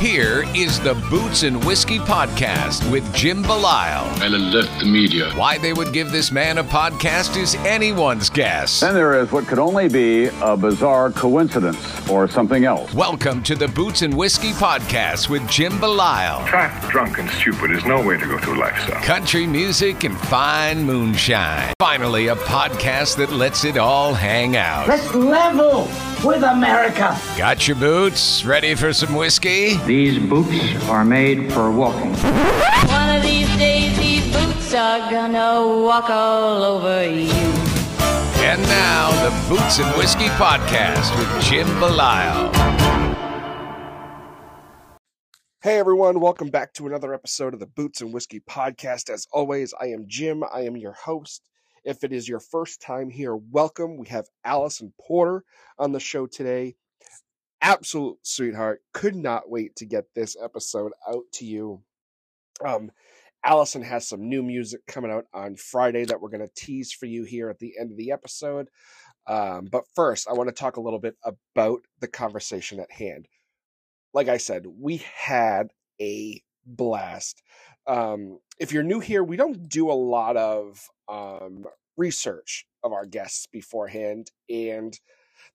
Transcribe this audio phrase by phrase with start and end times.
[0.00, 4.22] here is the Boots and Whiskey Podcast with Jim Belisle.
[4.22, 5.30] and alert the media.
[5.34, 8.80] Why they would give this man a podcast is anyone's guess.
[8.80, 12.94] Then there is what could only be a bizarre coincidence or something else.
[12.94, 16.48] Welcome to the Boots and Whiskey Podcast with Jim Belisle.
[16.48, 18.94] Fat, drunk, and stupid is no way to go through life, sir.
[19.02, 21.74] Country music and fine moonshine.
[21.78, 24.88] Finally, a podcast that lets it all hang out.
[24.88, 25.88] Let's level
[26.24, 27.18] with America.
[27.36, 28.44] Got your boots?
[28.46, 29.76] Ready for some whiskey?
[29.90, 32.12] These boots are made for walking.
[32.12, 37.32] One of these days, these boots are gonna walk all over you.
[38.38, 42.52] And now, the Boots and Whiskey Podcast with Jim Belisle.
[45.60, 49.10] Hey everyone, welcome back to another episode of the Boots and Whiskey Podcast.
[49.10, 50.44] As always, I am Jim.
[50.54, 51.42] I am your host.
[51.82, 53.96] If it is your first time here, welcome.
[53.96, 55.42] We have Alisan Porter
[55.80, 56.76] on the show today.
[57.62, 58.82] Absolute sweetheart.
[58.92, 61.82] Could not wait to get this episode out to you.
[62.64, 62.90] Um,
[63.44, 67.06] Alisan has some new music coming out on Friday that we're going to tease for
[67.06, 68.68] you here at the end of the episode.
[69.26, 73.28] Um, but first, I want to talk a little bit about the conversation at hand
[74.12, 75.68] like I said, we had
[76.00, 77.42] a blast.
[77.86, 81.64] Um, if you're new here, we don't do a lot of um,
[81.96, 84.98] research of our guests beforehand, and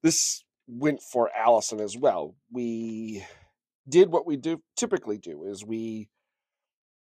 [0.01, 2.35] this went for Alisan as well.
[2.51, 3.23] We
[3.87, 6.09] did what we do typically do is we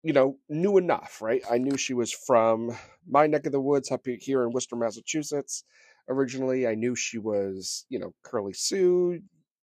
[0.02, 2.76] you know knew enough right i knew she was from
[3.08, 5.64] my neck of the woods up here in worcester massachusetts
[6.10, 9.20] originally i knew she was you know curly sue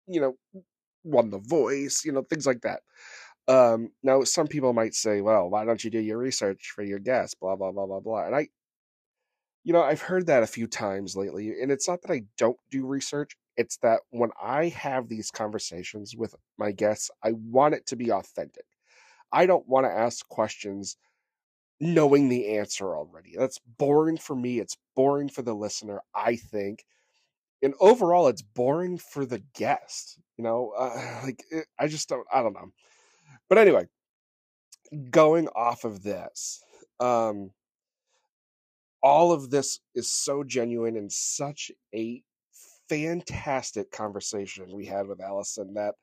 [0.07, 0.37] you know
[1.05, 2.81] won the voice, you know, things like that.
[3.49, 6.99] Um, now, some people might say, well, why don't you do your research for your
[6.99, 7.39] guest?
[7.41, 8.27] Blah, blah, blah, blah, blah.
[8.27, 8.49] And I,
[9.65, 11.53] you know, I've heard that a few times lately.
[11.61, 16.17] And it's not that I don't do research, it's that when I have these conversations
[16.17, 18.65] with my guests, I want it to be authentic.
[19.33, 20.97] I don't want to ask questions
[21.81, 23.35] knowing the answer already.
[23.37, 24.61] That's boring for me.
[24.61, 26.85] It's boring for the listener, I think
[27.63, 32.27] and overall it's boring for the guest you know uh, like it, i just don't
[32.33, 32.71] i don't know
[33.49, 33.87] but anyway
[35.11, 36.63] going off of this
[37.01, 37.51] um
[39.03, 42.23] all of this is so genuine and such a
[42.95, 45.95] fantastic conversation we had with alisan that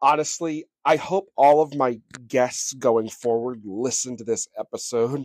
[0.00, 5.24] honestly i hope all of my guests going forward listen to this episode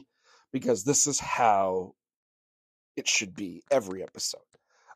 [0.52, 1.94] because this is how
[2.98, 4.42] it should be every episode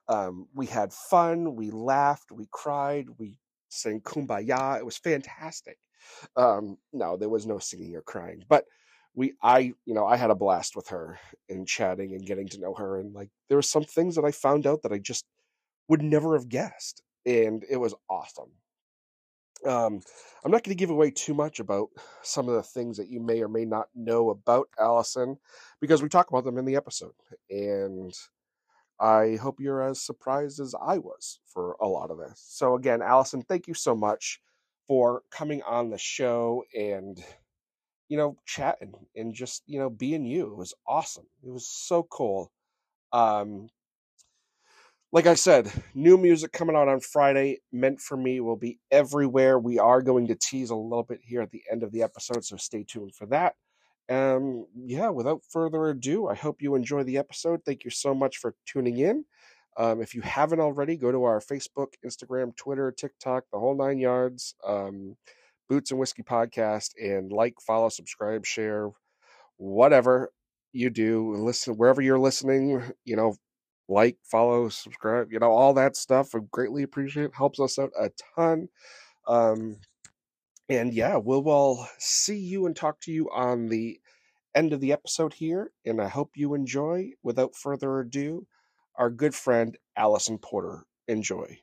[0.07, 4.77] um, we had fun, we laughed, we cried, we sang kumbaya.
[4.77, 5.77] It was fantastic.
[6.35, 8.65] Um, no, there was no singing or crying, but
[9.15, 11.17] we, I, you know, I had a blast with her
[11.49, 12.99] and chatting and getting to know her.
[12.99, 15.25] And like, there were some things that I found out that I just
[15.87, 17.01] would never have guessed.
[17.25, 18.51] And it was awesome.
[19.65, 20.01] Um,
[20.43, 21.89] I'm not going to give away too much about
[22.21, 25.37] some of the things that you may or may not know about Alisan
[25.81, 27.13] because we talk about them in the episode.
[27.49, 28.13] And
[28.99, 32.43] I hope you're as surprised as I was for a lot of this.
[32.47, 34.39] So, again, Alisan, thank you so much
[34.87, 37.23] for coming on the show and,
[38.07, 40.47] you know, chatting and just, you know, being you.
[40.47, 41.27] It was awesome.
[41.43, 42.51] It was so cool.
[43.11, 43.69] Um,
[45.15, 49.57] like I said, new music coming out on Friday, meant for me, will be everywhere.
[49.57, 52.43] We are going to tease a little bit here at the end of the episode,
[52.43, 53.55] so stay tuned for that.
[54.09, 57.61] Um, yeah, without further ado, I hope you enjoy the episode.
[57.65, 59.23] Thank you so much for tuning in.
[59.77, 63.99] Um, if you haven't already, go to our Facebook, Instagram, Twitter, TikTok, the whole nine
[63.99, 65.15] yards, um,
[65.69, 68.89] Boots and Whiskey Podcast, and like, follow, subscribe, share,
[69.55, 70.33] whatever
[70.73, 71.37] you do.
[71.37, 73.37] Listen wherever you're listening, you know,
[73.87, 76.33] like, follow, subscribe, you know, all that stuff.
[76.35, 77.35] I greatly appreciate it.
[77.35, 78.67] Helps us out a ton.
[79.27, 79.77] Um,
[80.69, 83.99] and yeah, we'll all see you and talk to you on the
[84.55, 85.71] end of the episode here.
[85.85, 87.11] And I hope you enjoy.
[87.23, 88.47] Without further ado,
[88.95, 90.85] our good friend Alisan Porter.
[91.07, 91.59] Enjoy.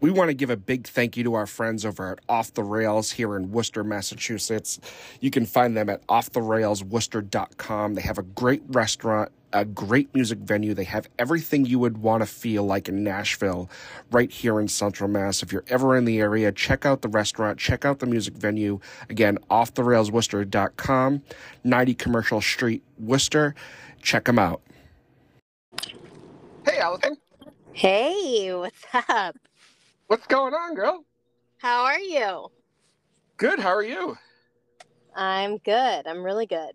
[0.00, 2.62] We want to give a big thank you to our friends over at Off the
[2.62, 4.78] Rails here in Worcester, Massachusetts.
[5.20, 7.94] You can find them at offtherailsworcester.com.
[7.94, 10.74] They have a great restaurant, a great music venue.
[10.74, 13.70] They have everything you would want to feel like in Nashville
[14.10, 15.42] right here in Central Mass.
[15.42, 18.80] If you're ever in the area, check out the restaurant, check out the music venue.
[19.08, 21.22] Again, offtherailsworcester.com,
[21.64, 23.54] 90 Commercial Street, Worcester.
[24.02, 24.62] Check them out.
[26.64, 27.16] Hey, Alisan.
[27.72, 29.36] Hey, what's up?
[30.08, 31.04] What's going on, girl?
[31.58, 32.48] How are you?
[33.36, 33.58] Good.
[33.58, 34.16] How are you?
[35.14, 36.06] I'm good.
[36.06, 36.72] I'm really good.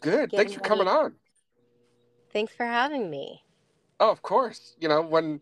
[0.00, 0.30] Good.
[0.30, 0.98] Getting Thanks for coming ready.
[0.98, 1.14] on.
[2.32, 3.42] Thanks for having me.
[4.00, 4.74] Oh, of course.
[4.80, 5.40] You know when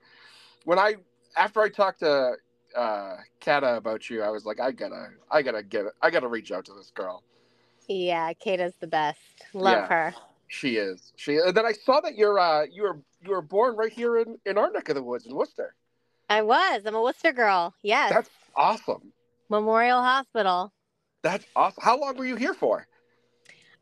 [0.64, 0.96] when I
[1.36, 2.34] after I talked to
[2.76, 5.92] uh Kata about you, I was like, I gotta, I gotta get, it.
[6.02, 7.22] I gotta reach out to this girl.
[7.88, 9.18] Yeah, Kata's the best.
[9.52, 9.88] Love Yeah.
[9.88, 10.14] her.
[10.48, 11.12] She is.
[11.16, 11.36] She.
[11.36, 14.38] And then I saw that you're, uh, you were, you were born right here in
[14.46, 15.74] in our neck of the woods in Worcester.
[16.28, 16.82] I was.
[16.86, 17.74] I'm a Worcester girl.
[17.82, 18.10] Yes.
[18.10, 19.12] That's awesome.
[19.48, 20.72] Memorial Hospital.
[21.22, 21.82] That's awesome.
[21.82, 22.86] How long were you here for?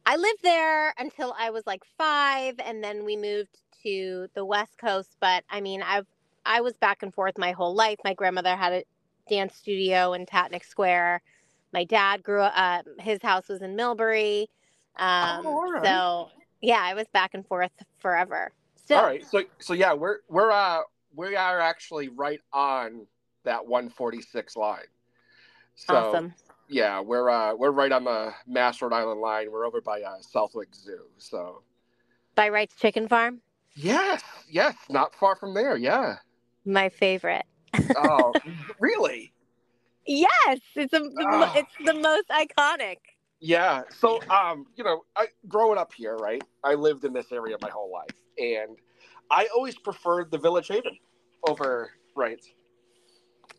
[0.09, 4.79] I lived there until I was like five, and then we moved to the West
[4.79, 5.15] Coast.
[5.21, 6.07] But I mean, I've
[6.47, 7.99] I was back and forth my whole life.
[8.05, 8.85] My grandmother had a
[9.29, 11.21] dance studio in Tatnuck Square.
[11.75, 12.55] My dad grew up.
[12.57, 14.47] Uh, his house was in Millbury.
[14.97, 15.85] Um, Oh, right.
[15.85, 16.31] So
[16.63, 18.51] yeah, I was back and forth forever.
[18.77, 19.23] Still, All right.
[19.27, 20.81] So so yeah, we're we're uh
[21.15, 23.07] we are actually right on
[23.45, 24.79] that 146 line.
[25.75, 26.35] So awesome.
[26.69, 29.51] Yeah, we're uh we're right on the Mass Rhode Island line.
[29.51, 31.05] We're over by uh, Southwick Zoo.
[31.19, 31.63] So
[32.35, 33.41] By Wright's Chicken Farm,
[33.75, 35.77] yes, yes, not far from there.
[35.77, 36.17] Yeah.
[36.65, 37.45] my favorite.
[37.97, 38.33] Oh,
[38.81, 39.33] really?
[40.07, 41.53] Yes, it's a, Ah.
[41.57, 42.97] it's the most iconic.
[43.41, 43.83] Yeah.
[44.01, 46.43] So, um, you know, I growing up here, right?
[46.65, 48.79] I lived in this area my whole life, and
[49.31, 50.97] I always preferred the Village Haven
[51.47, 52.43] over right.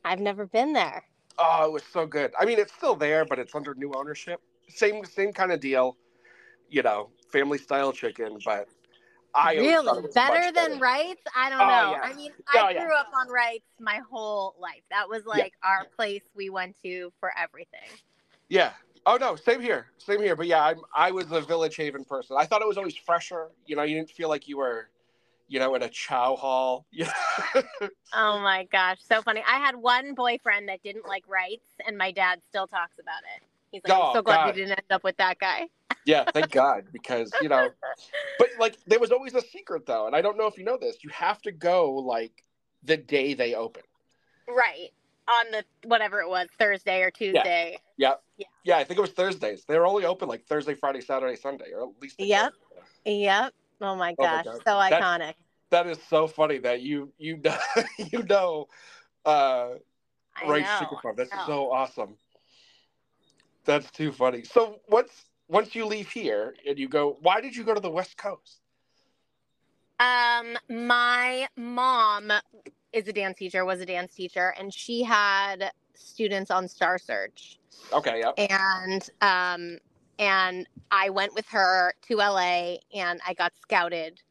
[0.03, 1.03] I've never been there.
[1.39, 2.33] Oh, it was so good.
[2.39, 4.41] I mean, it's still there, but it's under new ownership.
[4.67, 5.97] Same, same kind of deal.
[6.69, 8.67] You know, family style chicken, but
[9.33, 11.21] I really better than Wrights?
[11.35, 11.93] I don't Oh, know.
[11.93, 12.01] yeah.
[12.03, 12.83] I mean, Oh, I yeah.
[12.83, 14.81] grew up on Wrights my whole life.
[14.91, 17.89] That was like our place we went to for everything.
[18.49, 18.73] Yeah.
[19.05, 20.35] Oh no, same here, same here.
[20.35, 22.35] But yeah, I'm I was a Village Haven person.
[22.37, 23.49] I thought it was always fresher.
[23.65, 24.89] You know, you didn't feel like you were,
[25.49, 26.85] you know, in a chow hall.
[26.93, 27.11] Yeah.
[28.13, 29.43] Oh my gosh, so funny.
[29.47, 33.43] I had one boyfriend that didn't like Wrights, and my dad still talks about it.
[33.71, 34.47] He's like, Oh, I'm so glad God.
[34.47, 35.67] you didn't end up with that guy.
[36.05, 36.25] yeah.
[36.33, 37.71] Thank God, because you know,
[38.39, 40.77] but like there was always a secret though, and I don't know if you know
[40.79, 41.03] this.
[41.03, 42.43] You have to go like
[42.83, 43.83] the day they open.
[44.47, 44.89] Right.
[45.29, 47.77] On the whatever it was, Thursday or Tuesday.
[47.97, 48.13] Yeah.
[48.37, 48.45] Yeah.
[48.63, 49.65] Yeah, I think it was Thursdays.
[49.67, 52.17] They were only open like Thursday, Friday, Saturday, Sunday, or at least.
[52.17, 52.53] they Yep.
[52.75, 53.11] were.
[53.11, 53.53] Yep.
[53.81, 55.33] Oh my Oh my gosh, so That's- iconic.
[55.71, 57.57] That is so funny that you you know
[57.97, 58.67] you know
[59.25, 59.75] uh
[60.91, 60.99] know.
[61.01, 61.15] farm.
[61.15, 62.15] That's so awesome.
[63.65, 64.43] That's too funny.
[64.43, 67.89] So once once you leave here and you go, why did you go to the
[67.89, 68.61] West Coast?
[69.99, 72.31] Um, my mom
[72.93, 77.59] is a dance teacher, was a dance teacher, and she had students on Star Search.
[77.91, 78.31] Okay, yeah.
[78.37, 79.79] And um
[80.19, 84.21] and I went with her to LA and I got scouted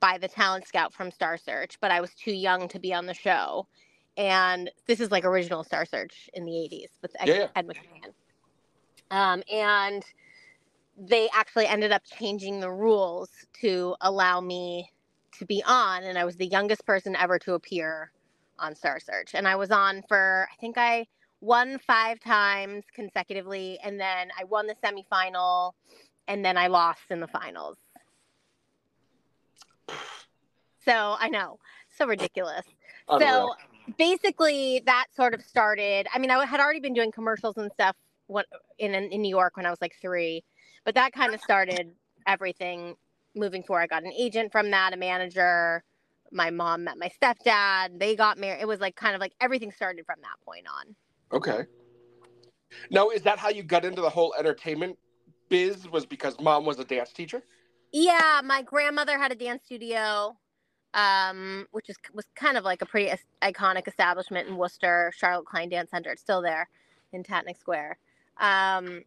[0.00, 3.06] by the talent scout from Star Search, but I was too young to be on
[3.06, 3.66] the show.
[4.16, 7.48] And this is like original Star Search in the 80s with Ed, Yeah.
[7.54, 8.12] Ed McMahon.
[9.10, 10.04] Um, and
[10.98, 14.90] they actually ended up changing the rules to allow me
[15.38, 16.02] to be on.
[16.02, 18.10] And I was the youngest person ever to appear
[18.58, 19.34] on Star Search.
[19.34, 21.06] And I was on for, I think I
[21.40, 23.78] won five times consecutively.
[23.82, 25.72] And then I won the semifinal.
[26.28, 27.78] And then I lost in the finals.
[30.84, 31.58] So I know,
[31.96, 32.64] so ridiculous.
[33.08, 33.54] Unreal.
[33.88, 36.06] So basically, that sort of started.
[36.14, 37.96] I mean, I had already been doing commercials and stuff
[38.78, 40.44] in in New York when I was like three,
[40.84, 41.92] but that kind of started
[42.26, 42.96] everything
[43.34, 43.82] moving forward.
[43.82, 45.84] I got an agent from that, a manager.
[46.32, 47.98] My mom met my stepdad.
[47.98, 48.60] They got married.
[48.60, 50.96] It was like kind of like everything started from that point on.
[51.32, 51.64] Okay.
[52.90, 54.98] Now, is that how you got into the whole entertainment
[55.48, 55.88] biz?
[55.90, 57.42] Was because mom was a dance teacher?
[57.92, 60.36] Yeah, my grandmother had a dance studio,
[60.94, 65.68] um, which is was kind of like a pretty iconic establishment in Worcester, Charlotte Klein
[65.68, 66.10] Dance Center.
[66.10, 66.68] It's still there
[67.12, 67.98] in Tatnuck Square.
[68.38, 69.02] Um,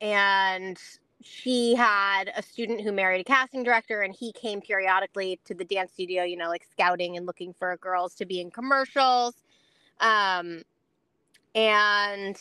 [0.00, 0.78] and
[1.22, 5.64] she had a student who married a casting director, and he came periodically to the
[5.64, 9.34] dance studio, you know, like scouting and looking for girls to be in commercials.
[10.00, 10.62] Um,
[11.54, 12.36] and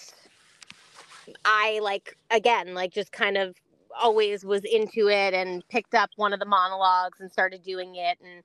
[1.46, 3.56] I like again, like just kind of
[4.00, 8.18] always was into it and picked up one of the monologues and started doing it
[8.24, 8.44] and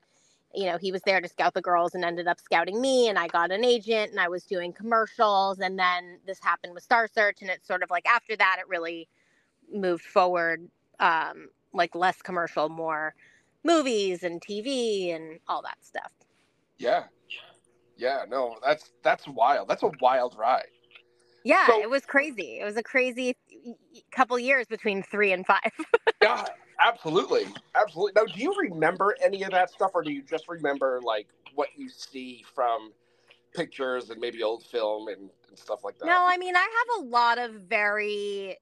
[0.55, 3.19] you know he was there to scout the girls and ended up scouting me and
[3.19, 7.07] i got an agent and i was doing commercials and then this happened with star
[7.07, 9.09] search and it's sort of like after that it really
[9.73, 10.69] moved forward
[11.01, 13.15] um like less commercial more
[13.65, 16.13] movies and tv and all that stuff
[16.79, 17.05] Yeah.
[17.97, 19.69] Yeah, no, that's that's wild.
[19.69, 20.67] That's a wild ride.
[21.45, 23.37] yeah So- it was crazy it was a crazy
[24.13, 25.73] couple years between three and five
[26.23, 26.45] Yeah,
[26.81, 27.47] absolutely.
[27.75, 28.13] Absolutely.
[28.17, 31.69] Now, do you remember any of that stuff or do you just remember like what
[31.77, 32.93] you see from
[33.55, 36.07] pictures and maybe old film and, and stuff like that?
[36.07, 38.57] No, I mean, I have a lot of very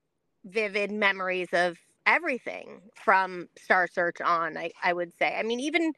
[0.45, 5.35] vivid memories of everything from Star Search on, I, I would say.
[5.39, 5.93] I mean, even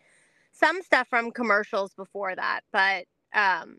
[0.52, 3.04] some stuff from commercials before that, but
[3.36, 3.78] um,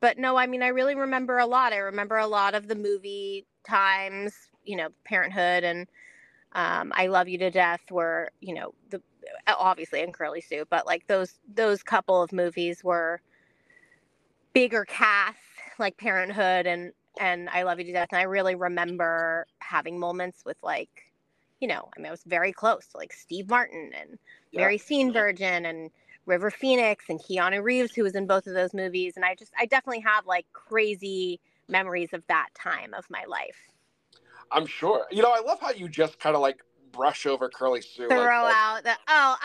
[0.00, 1.72] but no, I mean, I really remember a lot.
[1.72, 4.34] I remember a lot of the movie times,
[4.64, 5.88] you know, Parenthood and
[6.52, 9.02] um, I Love You to Death were, you know, the
[9.48, 13.20] obviously in Curly Sue, but like those those couple of movies were
[14.54, 15.40] bigger casts,
[15.78, 18.08] like Parenthood and and I Love You to Death.
[18.12, 21.12] And I really remember having moments with like,
[21.60, 24.18] you know, I mean, I was very close to like Steve Martin and
[24.52, 24.60] Yeah.
[24.62, 25.90] Mary Steenburgen and
[26.28, 29.14] River Phoenix and Keanu Reeves, who was in both of those movies.
[29.16, 33.56] And I just, I definitely have like crazy memories of that time of my life.
[34.52, 35.06] I'm sure.
[35.10, 36.58] You know, I love how you just kind of like
[36.92, 38.08] brush over Curly Sue.
[38.08, 39.36] Throw like, like- out the, oh,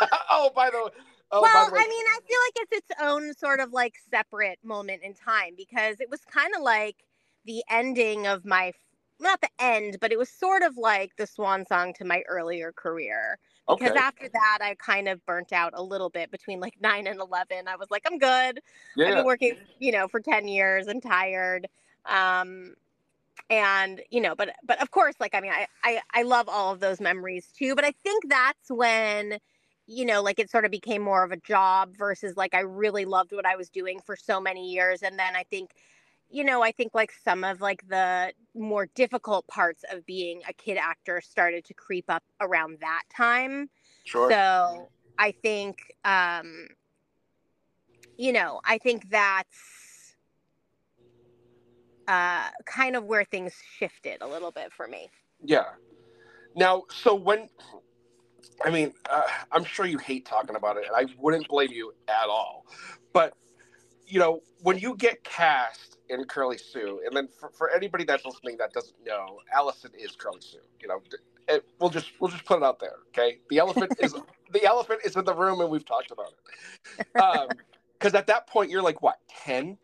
[0.30, 0.90] oh, by the way.
[1.30, 1.80] Oh, well, the way.
[1.80, 5.54] I mean, I feel like it's its own sort of like separate moment in time
[5.56, 6.96] because it was kind of like
[7.44, 8.72] the ending of my,
[9.20, 12.72] not the end, but it was sort of like the swan song to my earlier
[12.72, 13.38] career.
[13.66, 13.98] Because okay.
[13.98, 17.66] after that, I kind of burnt out a little bit between like nine and 11.
[17.66, 18.60] I was like, I'm good.
[19.08, 20.86] I've been working, you know, for 10 years.
[20.86, 21.66] I'm tired.
[22.04, 22.74] Um,
[23.50, 26.72] and you know, but but of course, like I mean, I, I I love all
[26.72, 27.74] of those memories too.
[27.74, 29.38] But I think that's when,
[29.86, 33.04] you know, like it sort of became more of a job versus like I really
[33.04, 35.02] loved what I was doing for so many years.
[35.02, 35.72] And then I think,
[36.34, 40.52] you know, I think like some of like the more difficult parts of being a
[40.52, 43.70] kid actor started to creep up around that time.
[44.02, 44.28] Sure.
[44.28, 46.66] So I think, um,
[48.18, 50.16] you know, I think that's
[52.08, 55.10] uh, kind of where things shifted a little bit for me.
[55.44, 55.66] Yeah.
[56.56, 57.48] Now, so when,
[58.64, 59.22] I mean, uh,
[59.52, 62.66] I'm sure you hate talking about it, and I wouldn't blame you at all.
[63.12, 63.34] But,
[64.06, 68.24] you know, when you get cast in Curly Sue, and then for, for anybody that's
[68.24, 70.58] listening that doesn't know, Alisan is Curly Sue.
[70.80, 71.02] You know,
[71.48, 73.38] it, we'll just we'll just put it out there, okay?
[73.50, 74.14] The elephant is
[74.52, 77.20] the elephant is in the room, and we've talked about it.
[77.20, 77.48] Um,
[77.98, 79.78] because at that point, you're like what, ten?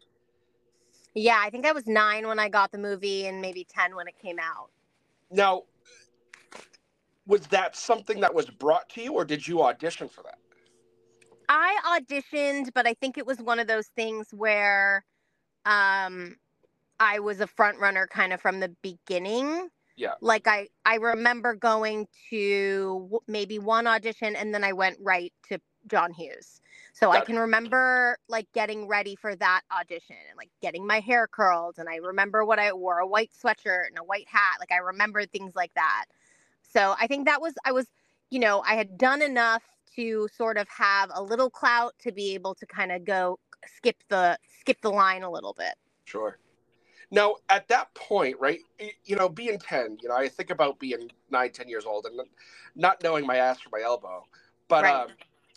[1.14, 4.06] Yeah, I think I was nine when I got the movie and maybe 10 when
[4.06, 4.70] it came out.
[5.30, 5.64] Now,
[7.26, 10.38] was that something that was brought to you, or did you audition for that?
[11.50, 15.04] I auditioned, but I think it was one of those things where
[15.66, 16.36] um
[17.00, 19.68] I was a front runner kind of from the beginning.
[19.96, 20.14] Yeah.
[20.20, 25.60] Like I I remember going to maybe one audition and then I went right to
[25.88, 26.60] John Hughes.
[26.94, 27.26] So I Got it.
[27.26, 31.88] can remember like getting ready for that audition and like getting my hair curled and
[31.88, 34.58] I remember what I wore a white sweatshirt and a white hat.
[34.60, 36.06] Like I remember things like that.
[36.62, 37.88] So I think that was I was
[38.30, 39.64] you know, I had done enough
[39.96, 43.96] to sort of have a little clout to be able to kind of go skip
[44.08, 45.74] the skip the line a little bit.
[46.04, 46.38] Sure.
[47.10, 48.60] Now, at that point, right,
[49.04, 52.20] you know, being 10, you know, I think about being nine, 10 years old and
[52.76, 54.24] not knowing my ass from my elbow.
[54.68, 54.94] But Right.
[54.94, 55.08] um,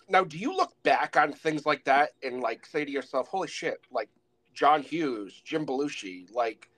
[0.08, 3.48] now, do you look back on things like that and like say to yourself, holy
[3.48, 4.08] shit, like
[4.52, 6.68] John Hughes, Jim Belushi, like,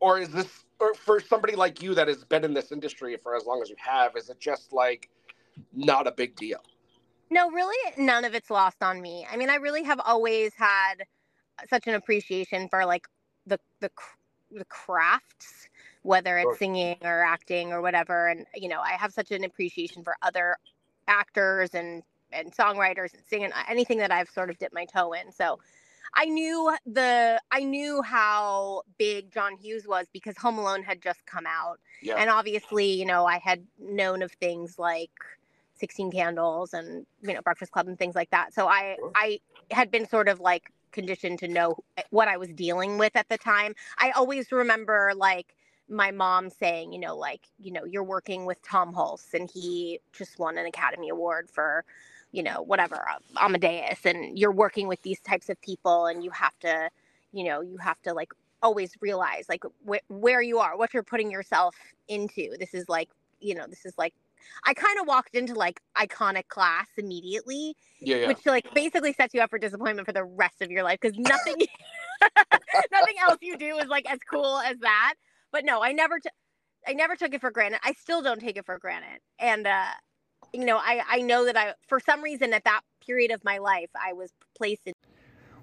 [0.00, 3.36] or is this, or for somebody like you that has been in this industry for
[3.36, 5.08] as long as you have, is it just like
[5.72, 6.60] not a big deal?
[7.30, 9.26] No, really, none of it's lost on me.
[9.30, 10.94] I mean, I really have always had
[11.68, 13.06] such an appreciation for like
[13.46, 13.90] the the
[14.50, 15.68] the crafts,
[16.02, 18.28] whether it's singing or acting or whatever.
[18.28, 20.56] And you know, I have such an appreciation for other
[21.06, 25.32] actors and and songwriters and singing anything that I've sort of dipped my toe in.
[25.32, 25.58] So.
[26.14, 31.24] I knew the I knew how big John Hughes was because Home Alone had just
[31.26, 31.80] come out.
[32.00, 32.14] Yeah.
[32.14, 35.10] And obviously, you know, I had known of things like
[35.78, 38.54] 16 Candles and, you know, Breakfast Club and things like that.
[38.54, 39.12] So I Sure.
[39.14, 41.76] I had been sort of like conditioned to know
[42.10, 43.74] what I was dealing with at the time.
[43.98, 45.54] I always remember like
[45.88, 50.00] my mom saying, you know, like, you know, you're working with Tom Hulce and he
[50.12, 51.84] just won an Academy Award for,
[52.32, 56.30] you know, whatever, uh, Amadeus and you're working with these types of people and you
[56.30, 56.90] have to,
[57.32, 58.32] you know, you have to like
[58.62, 61.76] always realize like wh- where you are, what you're putting yourself
[62.08, 62.56] into.
[62.58, 64.14] This is like, you know, this is like
[64.64, 68.28] I kind of walked into like iconic class immediately, Yeah, yeah.
[68.28, 71.18] which like basically sets you up for disappointment for the rest of your life because
[71.18, 71.56] nothing
[72.92, 75.14] nothing else you do is like as cool as that.
[75.52, 76.32] But no, I never took
[76.86, 77.80] I never took it for granted.
[77.84, 79.20] I still don't take it for granted.
[79.38, 79.86] And uh
[80.52, 83.58] you know, I I know that I for some reason at that period of my
[83.58, 84.92] life I was placed in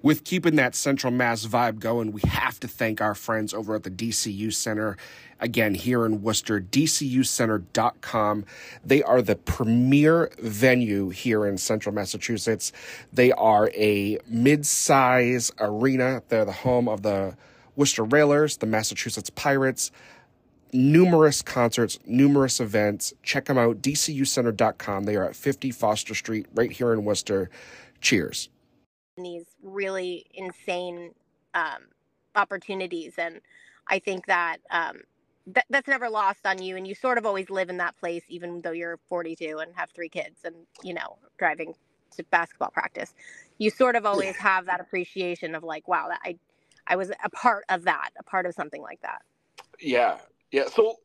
[0.05, 3.81] With keeping that Central Mass vibe going, we have to thank our friends over at
[3.81, 4.97] the DCU Center.
[5.39, 8.45] Again, here in Worcester, dcucenter.com.
[8.85, 12.71] They are the premier venue here in central Massachusetts.
[13.11, 16.21] They are a mid size arena.
[16.29, 17.35] They're the home of the
[17.75, 19.89] Worcester Railers, the Massachusetts Pirates,
[20.71, 23.11] numerous concerts, numerous events.
[23.23, 25.05] Check them out, dcucenter.com.
[25.05, 27.49] They are at 50 Foster Street, right here in Worcester.
[28.01, 28.49] Cheers.
[29.17, 31.11] These really insane
[31.53, 31.83] um,
[32.35, 33.39] opportunities, and
[33.87, 35.01] I think that um,
[35.45, 36.75] th- that's never lost on you.
[36.75, 39.89] And you sort of always live in that place, even though you're 42 and have
[39.91, 41.75] three kids, and you know, driving
[42.15, 43.13] to basketball practice.
[43.57, 46.37] You sort of always have that appreciation of like, wow, that I,
[46.87, 49.21] I was a part of that, a part of something like that.
[49.79, 50.17] Yeah,
[50.51, 50.67] yeah.
[50.67, 50.97] So,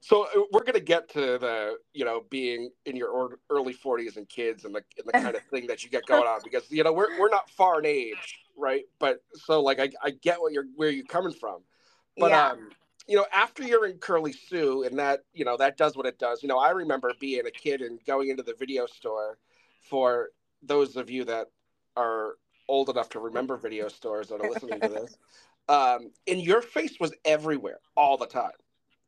[0.00, 4.28] so uh, we're gonna get to the you know being in your early 40s and
[4.28, 6.84] kids and the and the kind of thing that you get going on because you
[6.84, 8.84] know we're we're not far in age, right?
[8.98, 11.62] But so like I I get what you're where you're coming from,
[12.18, 12.50] but Yeah.
[12.50, 12.70] um
[13.06, 16.18] you know after you're in Curly Sue and that you know that does what it
[16.18, 16.42] does.
[16.42, 19.38] You know I remember being a kid and going into the video store
[19.80, 20.30] for
[20.62, 21.48] those of you that
[21.96, 22.34] are
[22.68, 25.16] old enough to remember video stores that are listening to this.
[25.70, 28.52] Um, and your face was everywhere all the time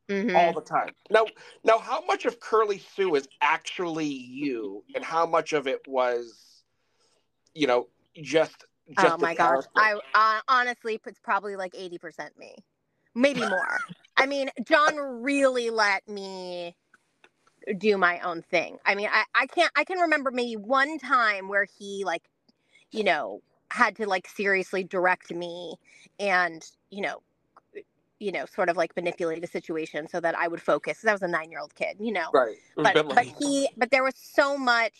[0.09, 0.35] Mhm.
[0.35, 0.93] all the time.
[1.09, 1.25] Now,
[1.63, 6.63] now, how much of Curly Sue is actually you, and how much of it was,
[7.53, 7.87] you know,
[8.21, 8.65] just
[8.97, 9.63] just oh my gosh.
[9.75, 12.55] i uh, honestly it's probably like 80% me.
[13.15, 13.79] Maybe more.
[14.17, 16.75] I mean john really let me
[17.77, 18.77] do my own thing.
[18.85, 22.23] I mean I, I can't i can remember maybe one time where he like
[22.91, 23.41] you know
[23.71, 25.75] had to like seriously direct me
[26.19, 27.21] and you know
[28.21, 31.23] you know sort of like manipulate a situation so that i would focus i was
[31.23, 32.55] a nine year old kid you know right.
[32.77, 34.93] It was a but but like- he but there was so much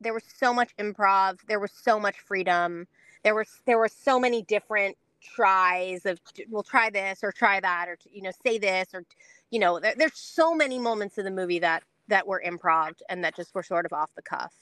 [0.00, 2.86] there was so much improv there was so much freedom
[3.24, 7.88] there was there were so many different tries of we'll try this or try that
[7.88, 9.04] or you know say this or
[9.50, 13.24] you know there, there's so many moments in the movie that that were improv and
[13.24, 14.52] that just were sort of off the cuff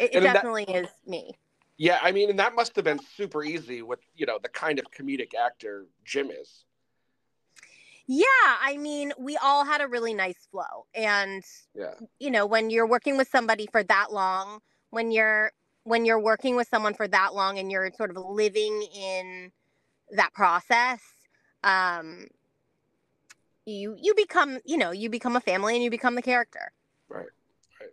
[0.00, 1.32] it, it in that- definitely is me
[1.82, 4.78] yeah, I mean, and that must have been super easy with you know the kind
[4.78, 6.66] of comedic actor Jim is.
[8.10, 11.44] Yeah i mean we all had a really nice flow and
[11.76, 14.58] Yeah, you know when you're working with somebody for that long
[14.90, 15.52] when you're
[15.84, 19.52] when you're working with someone for that long and you're sort of living in
[20.10, 20.98] that process
[21.62, 22.26] um
[23.64, 26.72] you you become you know you become a family and you become the character
[27.08, 27.28] right,
[27.80, 27.90] right.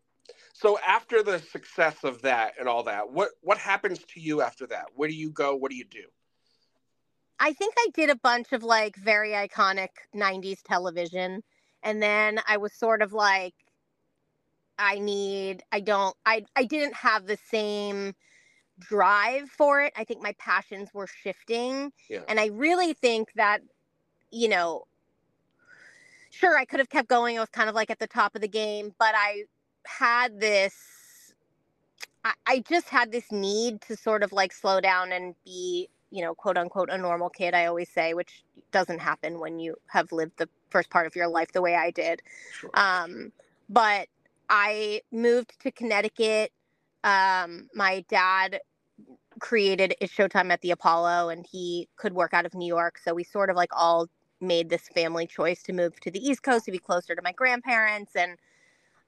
[0.53, 4.65] So after the success of that and all that, what what happens to you after
[4.65, 4.87] that?
[4.95, 5.55] Where do you go?
[5.55, 6.05] What do you do?
[7.39, 11.43] I think I did a bunch of like very iconic 90s television.
[11.83, 13.53] And then I was sort of like,
[14.79, 18.13] I need, I don't, I, I didn't have the same
[18.79, 19.93] drive for it.
[19.95, 21.91] I think my passions were shifting.
[22.09, 22.21] Yeah.
[22.27, 23.61] And I really think that,
[24.31, 24.85] you know,
[26.29, 27.37] sure, I could have kept going.
[27.37, 29.43] I was kind of like at the top of the game, but I
[29.85, 31.33] had this,
[32.23, 36.21] I, I just had this need to sort of like slow down and be you
[36.23, 40.11] know, quote unquote, a normal kid, I always say, which doesn't happen when you have
[40.11, 42.21] lived the first part of your life the way I did.
[42.51, 42.69] Sure.
[42.73, 43.31] Um,
[43.69, 44.07] but
[44.49, 46.51] I moved to Connecticut.
[47.03, 48.59] Um, my dad
[49.39, 52.97] created a Showtime at the Apollo, and he could work out of New York.
[52.97, 54.07] So we sort of like all
[54.39, 57.31] made this family choice to move to the East Coast to be closer to my
[57.31, 58.15] grandparents.
[58.15, 58.37] And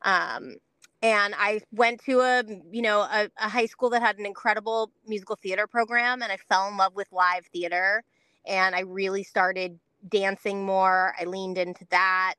[0.01, 0.55] um,
[1.01, 4.91] and I went to a you know a, a high school that had an incredible
[5.07, 8.03] musical theater program, and I fell in love with live theater,
[8.45, 11.13] and I really started dancing more.
[11.19, 12.35] I leaned into that,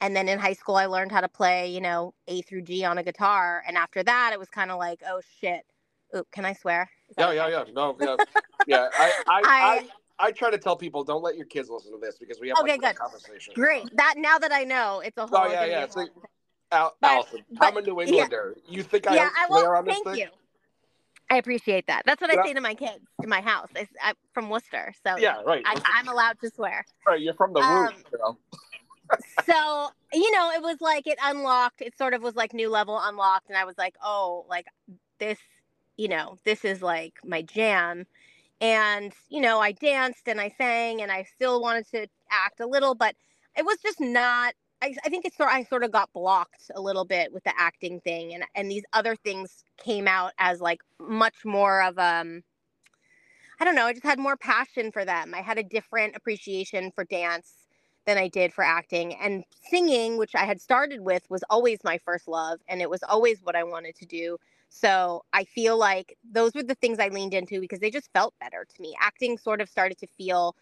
[0.00, 2.84] and then in high school I learned how to play you know A through G
[2.84, 5.64] on a guitar, and after that it was kind of like oh shit.
[6.14, 6.90] Oop, can I swear?
[7.16, 7.36] Yeah, okay?
[7.36, 7.64] yeah, yeah.
[7.72, 8.16] No, yeah,
[8.66, 8.88] yeah.
[8.98, 9.88] I, I, I, I-
[10.18, 12.58] I, try to tell people don't let your kids listen to this because we have
[12.58, 12.96] Okay, like, a good.
[12.96, 13.54] conversation.
[13.54, 13.84] Great.
[13.96, 15.48] That now that I know, it's a oh, whole.
[15.48, 15.86] Oh yeah, yeah.
[16.72, 17.12] New It's like, one.
[17.12, 18.06] Al- But- Alisan, but- I'm a New yeah.
[18.06, 18.56] Englander.
[18.68, 20.16] You think I yeah, don't I swear on this Thank thing?
[20.16, 20.28] you.
[21.30, 22.02] I appreciate that.
[22.04, 22.42] That's what Yeah.
[22.42, 23.68] I say to my kids in my house.
[23.74, 25.62] I, I, from Worcester, so Yeah, right.
[25.64, 26.84] I, I'm allowed to swear.
[27.06, 27.20] right.
[27.20, 28.38] You're from the Um, girl.
[29.46, 31.80] so you know, it was like it unlocked.
[31.80, 34.66] It sort of was like new level unlocked, and I was like, oh, like
[35.18, 35.38] this,
[35.96, 38.06] you know, this is like my jam.
[38.60, 42.66] And you know, I danced and I sang, and I still wanted to act a
[42.66, 43.14] little, but
[43.56, 44.54] it was just not.
[44.82, 45.50] I, I think it's sort.
[45.50, 48.84] I sort of got blocked a little bit with the acting thing, and and these
[48.92, 52.42] other things came out as like much more of um.
[53.60, 53.86] I don't know.
[53.86, 55.34] I just had more passion for them.
[55.34, 57.68] I had a different appreciation for dance
[58.06, 59.14] than I did for acting.
[59.14, 63.04] And singing, which I had started with, was always my first love, and it was
[63.04, 64.36] always what I wanted to do.
[64.68, 68.34] So I feel like those were the things I leaned into because they just felt
[68.40, 68.96] better to me.
[69.00, 70.56] Acting sort of started to feel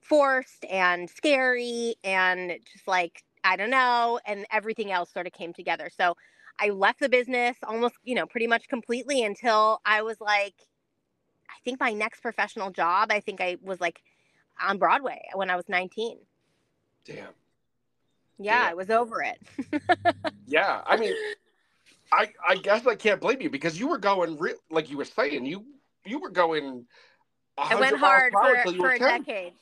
[0.00, 5.52] forced and scary and just like, I don't know, and everything else sort of came
[5.52, 5.88] together.
[5.96, 6.16] So
[6.58, 10.54] I left the business almost, you know, pretty much completely until I was like,
[11.48, 14.02] I think my next professional job, I think I was like
[14.60, 16.18] on Broadway when I was 19.
[17.04, 17.16] Damn.
[17.16, 17.24] Yeah,
[18.38, 18.66] Yeah.
[18.70, 19.40] I was over it.
[20.48, 21.12] Yeah, I mean,
[22.12, 25.04] I I guess I can't blame you because you were going real, like you were
[25.04, 25.64] saying, you
[26.04, 26.86] you were going.
[27.58, 29.24] I went hard for, for a 10.
[29.24, 29.52] decade.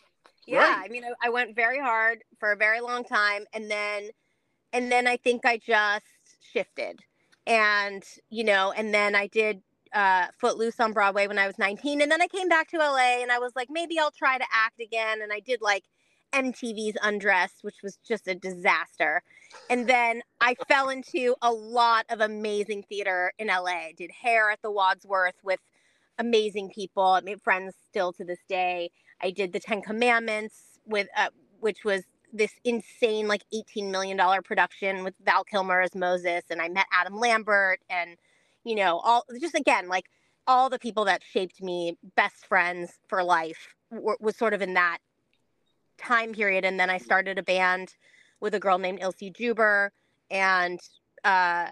[0.46, 0.84] Yeah, Right.
[0.84, 4.10] I mean, I, went very hard for a very long time, and then,
[4.72, 6.04] and then I think I just
[6.52, 7.00] shifted,
[7.46, 9.62] and you know, and then I did
[9.94, 13.22] uh, Footloose on Broadway when I was 19, and then I came back to LA,
[13.22, 15.84] and I was like, maybe I'll try to act again, and I did like
[16.32, 19.22] MTV's Undressed, which was just a disaster,
[19.70, 23.86] and then I fell into a lot of amazing theater in LA.
[23.88, 25.60] I did Hair at the Wadsworth with
[26.18, 27.04] amazing people.
[27.04, 28.90] I made friends still to this day.
[29.24, 34.42] I did the Ten Commandments with, uh, which was this insane like eighteen million dollar
[34.42, 38.16] production with Val Kilmer as Moses, and I met Adam Lambert, and
[38.64, 40.04] you know all just again like
[40.46, 44.74] all the people that shaped me, best friends for life, w- was sort of in
[44.74, 44.98] that
[45.96, 46.66] time period.
[46.66, 47.94] And then I started a band
[48.40, 49.90] with a girl named Ilsey Juber,
[50.30, 50.80] and
[51.24, 51.70] uh,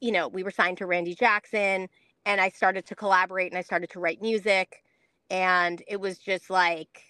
[0.00, 1.88] you know we were signed to Randy Jackson
[2.26, 4.82] and I started to collaborate and I started to write music
[5.30, 7.02] and it was just like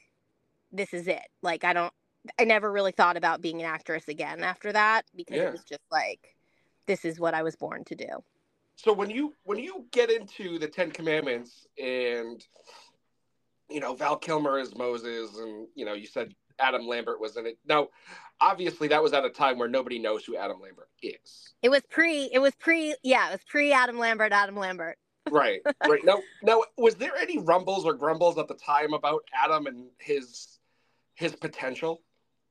[0.73, 1.27] this is it.
[1.43, 1.93] Like I don't
[2.39, 5.49] I never really thought about being an actress again after that because Yeah.
[5.49, 6.37] it was just like
[6.87, 8.09] this is what I was born to do.
[8.77, 12.45] So when you when you get into the Ten Commandments and
[13.69, 17.47] you know Val Kilmer is Moses and you know you said Adam Lambert was in
[17.47, 17.59] it.
[17.67, 17.89] Now,
[18.41, 21.55] obviously that was at a time where nobody knows who Adam Lambert is.
[21.63, 24.99] It was pre it was pre yeah, it was pre Adam Lambert, Adam Lambert.
[25.31, 25.61] Right.
[25.87, 26.05] Right.
[26.05, 30.59] now now was there any rumbles or grumbles at the time about Adam and his
[31.15, 32.03] his potential?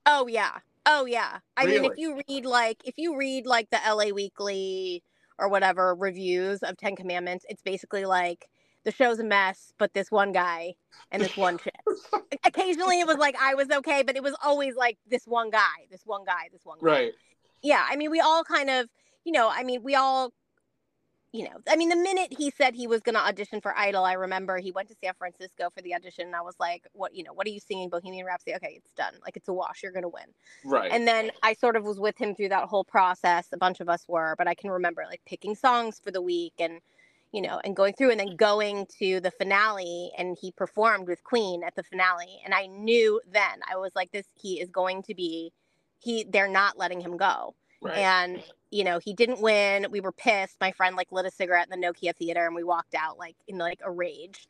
[0.06, 0.60] Oh yeah.
[0.86, 1.40] Oh yeah.
[1.58, 5.04] I mean if you read like if you read like the LA Weekly
[5.38, 8.50] or whatever reviews of 10 Commandments, it's basically like
[8.86, 10.74] the show's a mess, but this one guy
[11.12, 11.76] and this one chick.
[12.46, 15.86] Occasionally it was like I was okay, but it was always like this one guy,
[15.92, 16.86] this one guy, this one guy.
[16.86, 17.12] Right.
[17.62, 18.90] Yeah, I mean we all kind of,
[19.26, 20.32] you know, I mean we all
[21.32, 24.04] you know, I mean, the minute he said he was going to audition for Idol,
[24.04, 27.16] I remember he went to San Francisco for the audition, and I was like, "What?
[27.16, 27.90] You know, what are you singing?
[27.90, 28.56] Bohemian Rhapsody?
[28.56, 29.14] Okay, it's done.
[29.24, 29.84] Like it's a wash.
[29.84, 30.26] You're going to win."
[30.66, 30.92] Right.
[30.92, 33.48] And then I sort of was with him through that whole process.
[33.54, 36.54] A bunch of us were, but I can remember like picking songs for the week
[36.60, 36.80] and,
[37.32, 41.24] you know, and going through and then going to the finale and he performed with
[41.24, 42.42] Queen at the finale.
[42.44, 45.52] And I knew then, I was like, this, he is going to be,
[46.00, 47.56] he, they're not letting him go.
[47.82, 47.98] Right.
[47.98, 49.88] And, you know, he didn't win.
[49.90, 50.58] We were pissed.
[50.62, 53.36] My friend like lit a cigarette in the Nokia theater and we walked out like
[53.48, 54.48] in like a rage.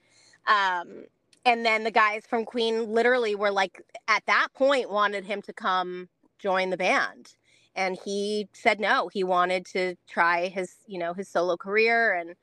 [0.48, 1.06] Um,
[1.46, 5.54] and then the guys from Queen literally were like, at that point, wanted him to
[5.54, 7.34] come join the band.
[7.76, 9.08] And he said no.
[9.08, 12.14] He wanted to try his, you know, his solo career.
[12.14, 12.36] And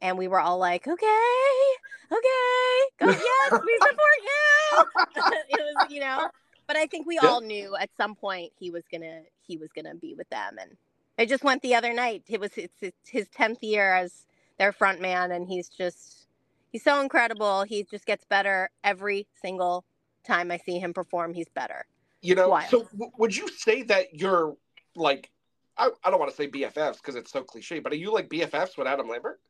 [0.00, 1.62] and we were all like, okay,
[2.10, 4.84] okay, go yes, we support you.
[5.50, 6.28] it was, you know,
[6.66, 9.94] but I think we all knew at some point he was gonna he was gonna
[9.94, 10.56] be with them.
[10.60, 10.76] And
[11.18, 12.24] I just went the other night.
[12.28, 14.26] It was it's, it's his tenth year as
[14.58, 16.26] their front man, and he's just
[16.70, 17.64] he's so incredible.
[17.64, 19.84] He just gets better every single
[20.24, 21.34] time I see him perform.
[21.34, 21.84] He's better.
[22.20, 22.70] You know, Wild.
[22.70, 24.56] so w- would you say that you're
[24.94, 25.30] like,
[25.76, 28.28] I, I don't want to say BFFs because it's so cliche, but are you like
[28.28, 29.40] BFFs with Adam Lambert?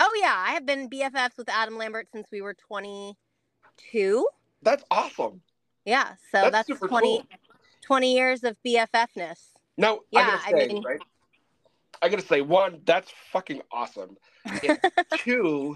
[0.00, 3.16] Oh yeah, I have been BFFs with Adam Lambert since we were twenty
[3.76, 4.26] two.
[4.62, 5.40] That's awesome.
[5.84, 7.26] Yeah, so That's that's, 20, cool.
[7.88, 9.38] 20 years of BFFness.
[9.78, 11.00] No, Yeah, I I gotta say, mean- right?
[12.02, 14.16] I gotta say, one, that's fucking awesome.
[14.62, 14.78] And
[15.16, 15.74] two,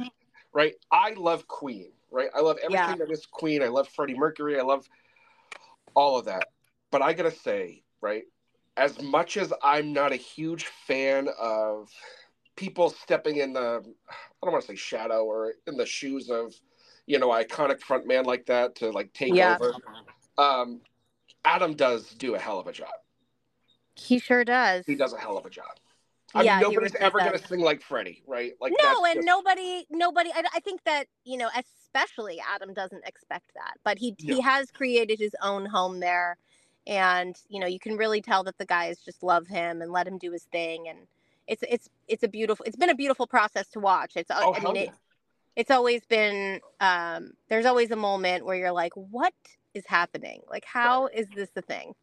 [0.53, 0.75] right?
[0.93, 2.29] I love Queen, right?
[2.37, 3.07] I love everything Yeah.
[3.07, 3.63] that is Queen.
[3.63, 4.61] I love Freddie Mercury.
[4.61, 4.87] I love
[5.95, 6.49] all of that.
[6.91, 8.25] But I gotta say, right?
[8.77, 11.89] As much as I'm not a huge fan of
[12.57, 16.55] people stepping in the, I don't want to say shadow or in the shoes of,
[17.07, 19.57] you know, iconic front man like that to like take Yeah.
[19.57, 19.75] over.
[20.37, 20.83] Um,
[21.45, 22.91] Adam does do a hell of a job.
[23.95, 24.87] He sure does.
[24.87, 25.67] He does a hell of a job.
[26.35, 28.53] I Yeah, mean, nobody's ever going to sing like Freddie, right?
[28.61, 30.31] Like no, and just- nobody, nobody.
[30.35, 34.37] I, I think that you know, especially Adam doesn't expect that, but he No.
[34.37, 36.39] he has created his own home there,
[36.87, 40.07] and you know, you can really tell that the guys just love him and let
[40.07, 41.01] him do his thing, and
[41.47, 42.65] it's it's it's a beautiful.
[42.65, 44.13] It's been a beautiful process to watch.
[44.17, 44.91] It's Oh, I mean, it,
[45.55, 46.61] it's always been.
[46.81, 49.35] Um, there's always a moment where you're like, what
[49.75, 50.41] is happening?
[50.51, 51.95] Like, how is this the thing?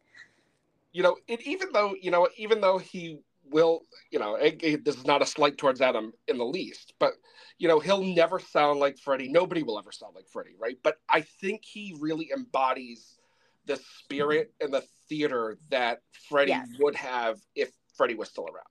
[0.92, 4.84] you know, it, even though you know, even though he will, you know, it, it-
[4.84, 7.14] this is not a slight towards Adam in the least, but
[7.58, 9.28] you know, he'll never sound like Freddie.
[9.28, 10.78] Nobody will ever sound like Freddie, right?
[10.82, 13.18] But I think he really embodies
[13.66, 14.64] the spirit mm-hmm.
[14.66, 16.68] and the theater that Freddie Yes.
[16.80, 18.64] would have if Freddie was still around.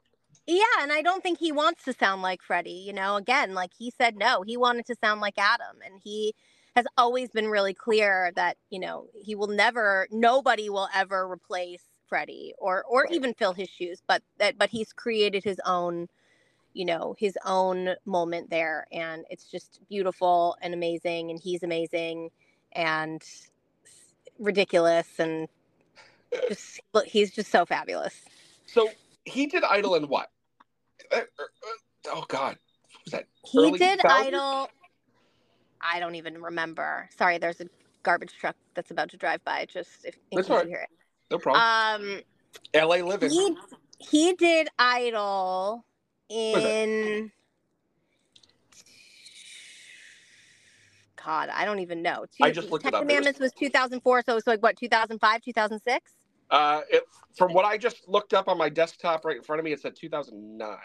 [0.47, 2.71] Yeah, and I don't think he wants to sound like Freddie.
[2.71, 6.33] You know, again, like he said no, he wanted to sound like Adam, and he
[6.75, 11.83] has always been really clear that you know he will never, nobody will ever replace
[12.07, 13.13] Freddie or or Right.
[13.13, 16.07] even fill his shoes, but that but he's created his own,
[16.73, 22.29] you know, his own moment there, and it's just beautiful and amazing, and he's amazing,
[22.73, 23.23] and
[24.39, 25.47] ridiculous, and
[26.47, 28.15] just he's just so fabulous.
[28.65, 28.89] So
[29.25, 30.29] he did Idol in what?
[31.11, 32.57] Uh, uh, uh, Oh God,
[32.93, 33.25] what was that?
[33.45, 34.05] He did 2000s?
[34.09, 34.69] Idol.
[35.81, 37.09] I don't even remember.
[37.17, 37.67] Sorry, there's a
[38.03, 39.65] garbage truck that's about to drive by.
[39.65, 40.65] Just if in That's case all right.
[40.65, 40.89] you hear it.
[41.31, 41.63] No problem.
[42.15, 42.21] Um,
[42.73, 43.01] L.A.
[43.01, 43.29] Living.
[43.29, 43.57] he
[43.99, 45.85] he did Idol
[46.29, 47.31] in.
[51.23, 52.25] God, I don't even know.
[52.41, 53.01] I just looked it Ten up.
[53.01, 56.11] It was- Commandments was 2004, so it was like what 2005, 2006.
[56.49, 57.03] Uh, it,
[57.35, 59.81] from what I just looked up on my desktop right in front of me, it
[59.81, 60.77] said 2009.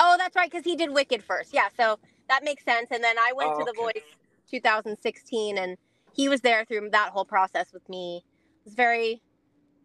[0.00, 1.54] Oh, that's right, because he did Wicked first.
[1.54, 1.98] Yeah, so
[2.28, 2.88] that makes sense.
[2.90, 3.98] And then I went Oh, to The okay.
[3.98, 4.04] Voice
[4.50, 5.76] 2016, and
[6.12, 8.24] he was there through that whole process with me.
[8.60, 9.22] It was very,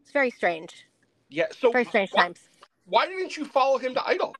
[0.02, 0.86] it's very strange.
[1.30, 1.48] Yeah.
[1.52, 2.40] So Very strange why, times.
[2.86, 4.36] why didn't you follow him to Idol?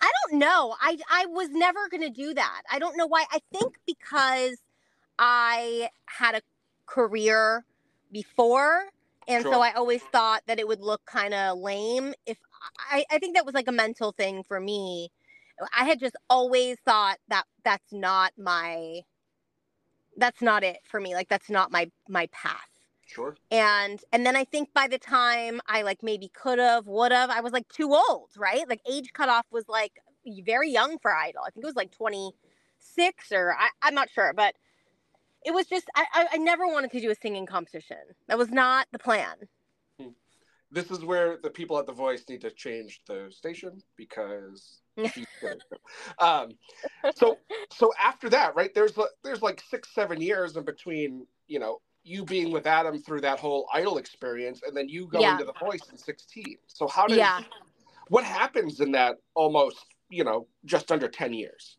[0.00, 0.74] I don't know.
[0.80, 2.62] I I was never going to do that.
[2.70, 3.24] I don't know why.
[3.30, 4.56] I think because
[5.18, 6.40] I had a
[6.86, 7.64] career
[8.10, 8.84] before
[9.28, 9.52] and Sure.
[9.54, 12.38] so I always thought that it would look kind of lame if
[12.90, 15.10] I I think that was like a mental thing for me.
[15.76, 19.02] I had just always thought that that's not my
[20.16, 21.14] that's not it for me.
[21.14, 22.68] Like that's not my my path
[23.06, 23.36] Sure.
[23.50, 27.28] and and then i think by the time i like maybe could have would have
[27.28, 29.92] i was like too old right like age cutoff was like
[30.46, 34.32] very young for idol i think it was like 26 or I, i'm not sure
[34.34, 34.54] but
[35.44, 38.50] it was just I, I i never wanted to do a singing competition that was
[38.50, 39.36] not the plan
[40.00, 40.08] hmm.
[40.70, 44.81] This is where the people at The Voice need to change the station because.
[45.42, 45.58] go.
[46.18, 46.50] um,
[47.14, 47.38] so
[47.72, 48.72] so after that, right?
[48.74, 48.92] There's
[49.24, 51.26] there's like six seven years in between.
[51.48, 55.22] You know, you being with Adam through that whole Idol experience, and then you going
[55.24, 55.36] Yeah.
[55.38, 56.56] to The Voice in 16.
[56.66, 57.40] So how did Yeah.
[58.08, 61.78] what happens in that almost you know just under 10 years?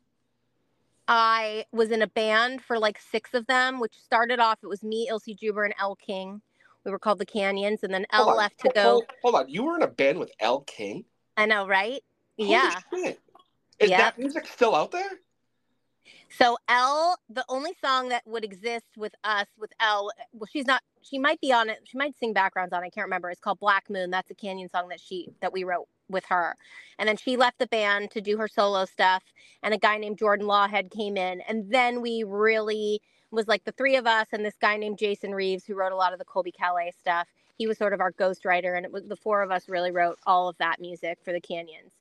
[1.07, 4.83] i was in a band for like six of them which started off it was
[4.83, 6.41] me ilsey juber and elle king
[6.85, 8.37] we were called the canyons and then elle Hold on.
[8.37, 11.03] left to go Hold, hold on, you were in a band with Elle King.
[11.35, 12.01] i know right
[12.37, 12.79] yeah.
[13.79, 13.97] Is Yeah.
[13.97, 15.19] that music still out there?
[16.29, 20.81] So Elle, the only song that would exist with us with Elle, well, she's not.
[21.01, 21.81] She might be on it.
[21.83, 22.83] She might sing backgrounds on.
[22.83, 23.29] it, I can't remember.
[23.29, 24.09] It's called Black Moon.
[24.09, 26.55] That's a Canyon song that she that we wrote with her.
[26.97, 29.23] And then she left the band to do her solo stuff.
[29.61, 31.41] And a guy named Jordan Lawhead came in.
[31.41, 35.33] And then we really was like the three of us and this guy named Jason
[35.33, 37.27] Reeves who wrote a lot of the Colbie Caillat stuff.
[37.57, 40.17] He was sort of our ghostwriter, and it was the four of us really wrote
[40.25, 41.91] all of that music for the Canyons.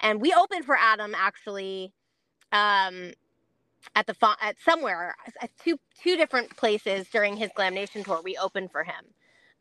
[0.00, 1.92] And we opened for Adam actually.
[2.52, 3.12] Um,
[3.96, 8.20] at the fa- at somewhere at two two different places during his Glam Nation tour.
[8.24, 9.04] We opened for him,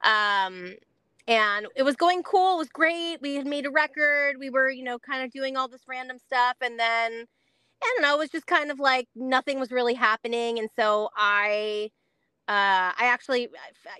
[0.04, 0.76] um,
[1.28, 2.56] and it was going cool.
[2.56, 3.18] It was great.
[3.22, 4.38] We had made a record.
[4.40, 7.26] We were you know kind of doing all this random stuff, and then
[7.84, 8.16] I don't know.
[8.16, 11.92] It was just kind of like nothing was really happening, and so I.
[12.50, 13.50] Uh, I actually,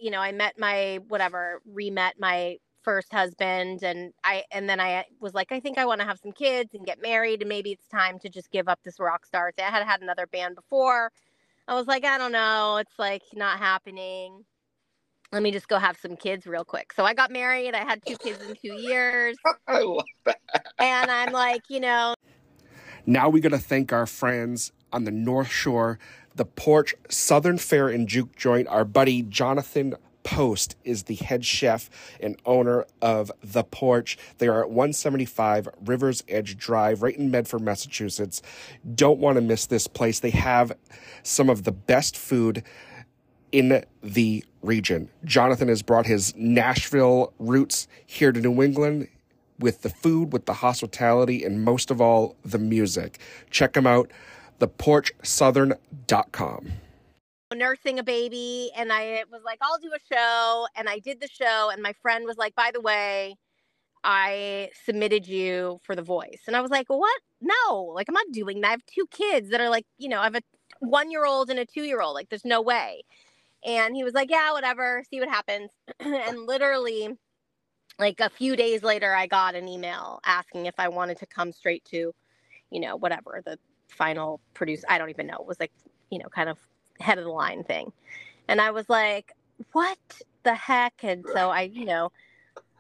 [0.02, 5.06] you know, I met my whatever, re-met my first husband, and I, and then I
[5.20, 7.72] was like, I think I want to have some kids and get married, and maybe
[7.72, 9.66] it's time to just give up this rock star thing.
[9.66, 11.12] I had had another band before.
[11.68, 14.44] I was like, I don't know, it's like not happening.
[15.32, 16.92] Let me just go have some kids real quick.
[16.94, 17.76] So I got married.
[17.76, 19.38] I had two kids in two years,
[19.68, 20.40] I love that.
[20.80, 22.16] and I'm like, you know,
[23.06, 26.00] Now we got to thank our friends on the North Shore,
[26.36, 28.68] the Porch Southern Fare and Juke Joint.
[28.70, 29.94] Our buddy Jonathan
[30.30, 31.90] Post is the head chef
[32.20, 34.16] and owner of The Porch.
[34.38, 38.44] They are at 175 Rivers Edge Drive, right in Medford, Massachusetts.
[38.94, 40.20] Don't want to miss this place.
[40.20, 40.72] They have
[41.24, 42.62] some of the best food
[43.52, 45.10] in the region.
[45.26, 49.08] Jonathan has brought his Nashville roots here to New England
[49.58, 53.18] with the food, with the hospitality, and most of all, the music.
[53.50, 54.12] Check them out,
[54.60, 56.72] theporchsouthern.com.
[57.56, 60.68] nursing a baby and I was like, I'll do a show.
[60.76, 61.70] And I did the show.
[61.72, 63.36] And my friend was like, by the way,
[64.04, 66.42] I submitted you for the voice.
[66.48, 67.22] And I was like, what?
[67.42, 68.68] No, like, I'm not doing that.
[68.68, 70.42] I have two kids that are like, you know, I have a
[70.80, 72.14] one year old and a two year old.
[72.14, 73.04] Like, there's no way.
[73.66, 75.72] And he was like, yeah, whatever, see what happens.
[76.00, 77.10] and literally,
[77.98, 81.52] like a few days later, I got an email asking if I wanted to come
[81.52, 82.14] straight to,
[82.72, 83.60] you know, whatever the
[83.90, 84.86] final produce.
[84.88, 85.36] I don't even know.
[85.36, 85.74] It was like,
[86.10, 86.58] you know, kind of
[87.00, 87.92] head of the line thing.
[88.48, 89.34] And I was like,
[89.74, 89.98] what
[90.44, 90.94] the heck?
[91.04, 92.12] And so I, you know,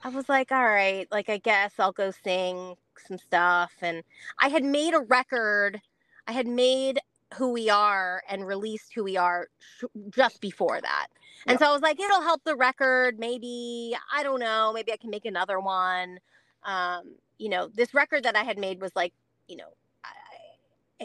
[0.03, 2.75] I was like, all right, like, I guess I'll go sing
[3.07, 3.71] some stuff.
[3.81, 4.03] And
[4.39, 5.81] I had made a record.
[6.27, 6.99] I had made
[7.35, 11.07] who we are and released who we are sh- just before that.
[11.47, 13.19] And so I was like, it'll help the record.
[13.19, 16.19] Maybe, I don't know, maybe I can make another one.
[16.63, 19.13] Um, you know, this record that I had made was like,
[19.47, 19.69] you know,
[20.03, 20.09] I,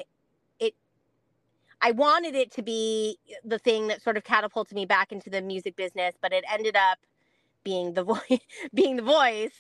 [0.01, 0.07] it,
[0.59, 0.75] it,
[1.85, 5.43] I wanted it to be the thing that sort of catapulted me back into the
[5.43, 6.97] music business, but it ended up
[7.63, 8.41] being the voice,
[8.73, 9.53] being the voice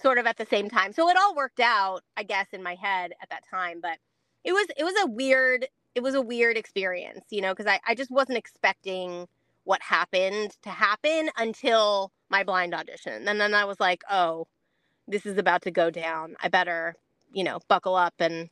[0.00, 0.92] sort of at the same time.
[0.92, 3.98] So it all worked out, I guess, in my head at that time, but
[4.44, 5.66] it was, it was a weird,
[5.96, 9.26] it was a weird experience, you know, because I, I just wasn't expecting
[9.64, 13.26] what happened to happen until my blind audition.
[13.26, 14.46] And then I was like, oh,
[15.08, 16.36] this is about to go down.
[16.40, 16.94] I better,
[17.32, 18.50] you know, buckle up and,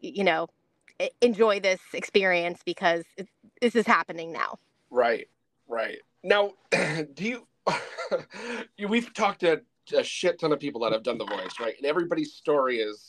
[0.00, 0.48] you know,
[1.20, 3.28] enjoy this experience because it,
[3.60, 4.58] this is happening now.
[4.90, 5.28] Right,
[5.68, 5.98] right.
[6.22, 7.46] Now, do you,
[8.88, 9.62] we've talked to
[9.96, 11.74] a shit ton of people that have done the voice, right?
[11.76, 13.06] And everybody's story is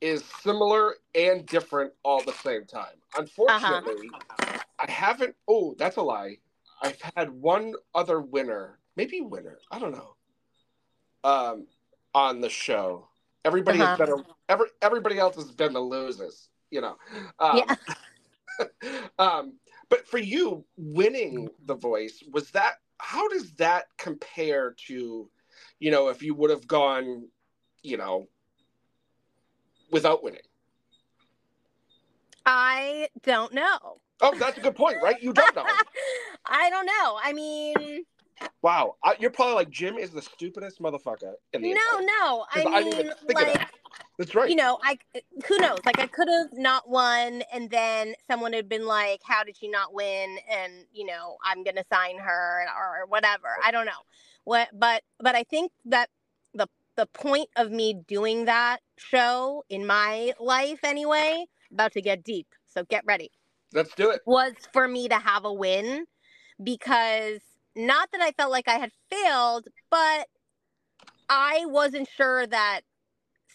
[0.00, 2.96] is similar and different all the same time.
[3.18, 4.58] Unfortunately, uh-huh.
[4.78, 5.34] I haven't.
[5.46, 6.38] Oh, that's a lie.
[6.82, 9.58] I've had one other winner, maybe winner.
[9.70, 10.14] I don't know.
[11.22, 11.66] Um,
[12.14, 13.08] on the show,
[13.44, 13.96] everybody uh-huh.
[13.96, 16.48] has been a, every everybody else has been the losers.
[16.70, 16.96] You know.
[17.38, 17.62] Um,
[18.58, 18.66] yeah.
[19.18, 19.54] um,
[19.88, 22.74] but for you, winning the voice was that.
[22.98, 25.28] How does that compare to,
[25.78, 27.28] you know, if you would have gone,
[27.82, 28.28] you know,
[29.90, 30.42] without winning?
[32.44, 34.00] I don't know.
[34.20, 35.20] Oh, that's a good point, right?
[35.22, 35.64] You don't know.
[36.46, 37.18] I don't know.
[37.22, 38.04] I mean,
[38.62, 41.74] wow, I, you're probably like Jim is the stupidest motherfucker in the.
[41.74, 42.06] No, entire.
[42.06, 42.44] no.
[42.52, 43.68] I mean, I like.
[44.20, 44.50] That's right.
[44.50, 44.98] You know, I
[45.46, 45.78] who knows?
[45.86, 49.66] Like, I could have not won, and then someone had been like, "How did she
[49.66, 53.48] not win?" And you know, I'm gonna sign her or, or whatever.
[53.64, 54.02] I don't know
[54.44, 56.10] what, but but I think that
[56.52, 62.22] the the point of me doing that show in my life anyway about to get
[62.22, 62.48] deep.
[62.66, 63.30] So get ready.
[63.72, 64.20] Let's do it.
[64.26, 66.04] Was for me to have a win
[66.62, 67.40] because
[67.74, 70.28] not that I felt like I had failed, but
[71.30, 72.82] I wasn't sure that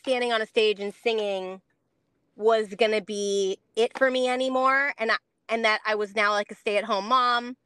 [0.06, 1.62] standing on a stage and singing
[2.36, 5.16] was going to be it for me anymore and I,
[5.50, 7.58] and that I was now like a stay-at-home mom.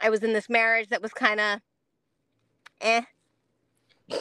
[0.00, 1.60] I was in this marriage that was kind of
[2.80, 3.02] eh.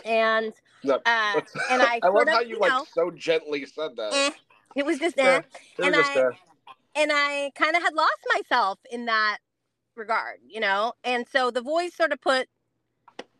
[0.04, 1.00] And no, uh,
[1.70, 4.12] and I I love how you, you like know, so gently said that.
[4.13, 4.32] Eh.
[4.76, 5.41] It was just eh.
[5.82, 6.30] and just I
[6.96, 9.38] and I kind of had lost myself in that
[9.96, 10.94] regard, you know?
[11.04, 12.48] And so the voice sort of put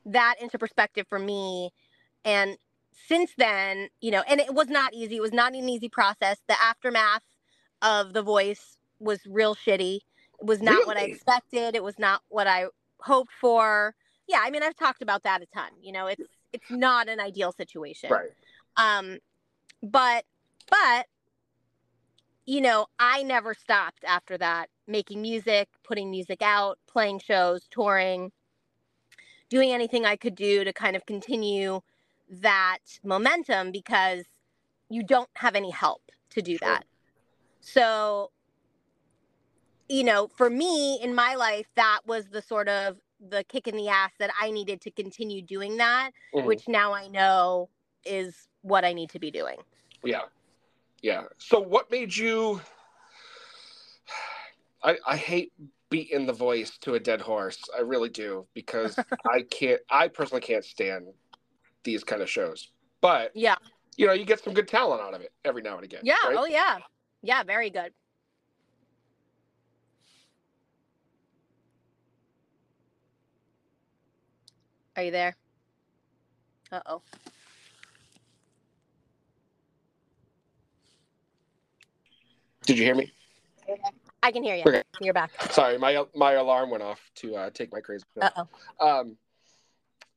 [0.06, 1.72] that into perspective for me.
[2.24, 2.58] And
[3.08, 5.18] since then, you know, and it was not easy.
[5.18, 6.38] It was not an easy process.
[6.48, 7.24] The aftermath
[7.82, 9.98] of the voice was real shitty.
[9.98, 10.86] It was not really?
[10.86, 11.76] what I expected.
[11.76, 12.66] It was not what I
[13.00, 13.96] hoped for.
[14.28, 15.70] Yeah, I mean, I've talked about that a ton.
[15.82, 18.10] You know, it's it's not an ideal situation.
[18.10, 18.30] Right.
[18.78, 19.20] Um,
[19.84, 20.26] but
[20.70, 21.06] but
[22.46, 28.32] you know, I never stopped after that making music, putting music out, playing shows, touring,
[29.50, 31.82] doing anything I could do to kind of continue
[32.30, 34.26] that momentum because
[34.90, 36.68] you don't have any help to do sure.
[36.68, 36.86] that.
[37.62, 38.32] So,
[39.90, 42.98] you know, for me in my life, that was the sort of
[43.30, 46.46] the kick in the ass that I needed to continue doing that, mm-hmm.
[46.46, 47.70] which now I know
[48.06, 49.58] is what I need to be doing.
[50.04, 50.24] Yeah.
[51.02, 51.24] Yeah.
[51.38, 52.62] So what made you
[54.86, 55.52] I, I hate
[55.90, 57.60] beating the voice to a dead horse.
[57.76, 58.98] I really do because
[59.30, 61.08] I can't I personally can't stand
[61.86, 62.70] these kind of shows.
[63.00, 63.56] But yeah.
[63.96, 66.02] You know, you get some good talent out of it every now and again.
[66.04, 66.16] Yeah.
[66.26, 66.36] Right?
[66.38, 66.80] Oh yeah.
[67.22, 67.94] Yeah, very good.
[74.98, 75.36] Are you there?
[76.72, 77.02] Uh oh.
[82.66, 83.12] Did you hear me?
[84.24, 84.64] I can hear you.
[84.66, 84.84] Okay.
[85.00, 85.32] You're back.
[85.52, 88.04] Sorry, my my alarm went off to uh, take my crazy.
[88.20, 88.88] Uh oh.
[88.88, 89.18] Um,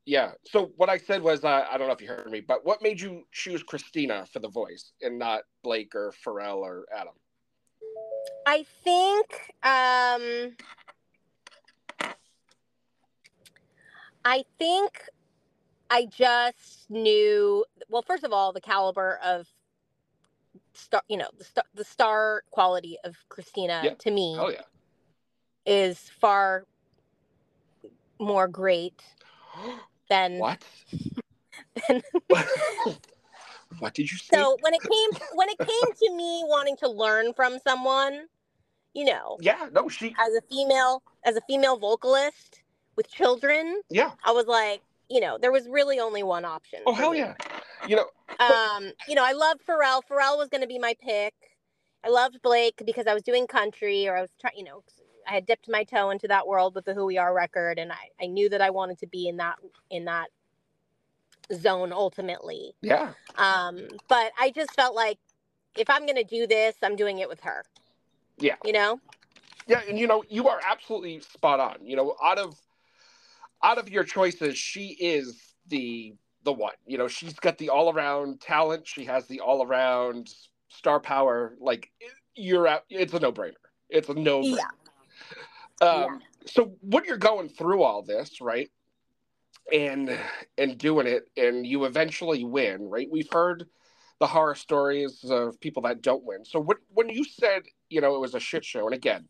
[0.09, 0.31] yeah.
[0.47, 2.81] So what I said was, uh, I don't know if you heard me, but what
[2.81, 7.13] made you choose Christina for the voice and not Blake or Pharrell or Adam?
[8.47, 9.27] I think
[9.63, 10.57] um,
[14.25, 15.03] I think
[15.91, 17.67] I just knew.
[17.91, 19.47] Well, first of all, the caliber of
[20.73, 23.95] star, you know, the star, the star quality of Christina yeah.
[23.99, 24.63] to me oh, yeah.
[25.67, 26.65] is far
[28.19, 29.03] more great
[30.09, 30.63] than what?
[31.89, 32.03] than,
[33.79, 34.37] what did you say?
[34.37, 38.27] So when it came when it came to me wanting to learn from someone,
[38.95, 42.63] you know, yeah, no, she as a female as a female vocalist
[42.97, 46.81] with children, yeah, I was like, you know, there was really only one option.
[46.87, 47.19] Oh hell me.
[47.19, 47.35] yeah!
[47.87, 48.07] You know,
[48.41, 50.03] um, you know, I love Pharrell.
[50.11, 51.35] Pharrell was going to be my pick,
[52.05, 54.83] I loved Blake because I was doing country or I was trying, you know,
[55.29, 57.93] I had dipped my toe into that world with the Who We Are record, and
[57.93, 59.57] I, I knew that I wanted to be in that
[59.91, 60.29] in that
[61.53, 62.75] zone ultimately.
[62.81, 63.13] Yeah.
[63.37, 65.19] Um, but I just felt like
[65.77, 67.65] if I'm gonna do this, I'm doing it with her.
[68.39, 68.57] Yeah.
[68.65, 69.01] You know.
[69.67, 71.77] Yeah, and you know, you are absolutely spot on.
[71.83, 72.57] You know, out of
[73.63, 76.15] out of your choices, she is the
[76.45, 76.75] the one.
[76.87, 78.87] You know, she's got the all around talent.
[78.87, 80.31] She has the all around
[80.69, 81.55] star power.
[81.61, 81.91] Like
[82.35, 82.85] you're out.
[82.89, 83.53] It's a no brainer.
[83.91, 84.57] It's a no brainer.
[84.57, 84.69] Yeah.
[85.81, 88.71] Um, So when you're going through all this, right,
[89.73, 90.19] and
[90.57, 93.09] and doing it, and you eventually win, right?
[93.11, 93.67] We've heard
[94.19, 96.45] the horror stories of people that don't win.
[96.45, 99.29] So when when you said you know it was a shit show, and again,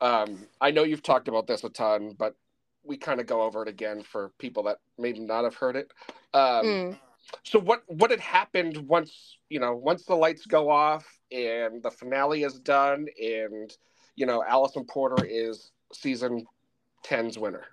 [0.00, 2.36] um, I know you've talked about this a ton, but
[2.84, 5.90] we kind of go over it again for people that maybe not have heard it.
[6.34, 6.98] Um, Mm.
[7.44, 11.90] So what what had happened once you know once the lights go off and the
[11.90, 13.72] finale is done and
[14.16, 16.46] you know Alisan Porter is season
[17.04, 17.64] 10's winner.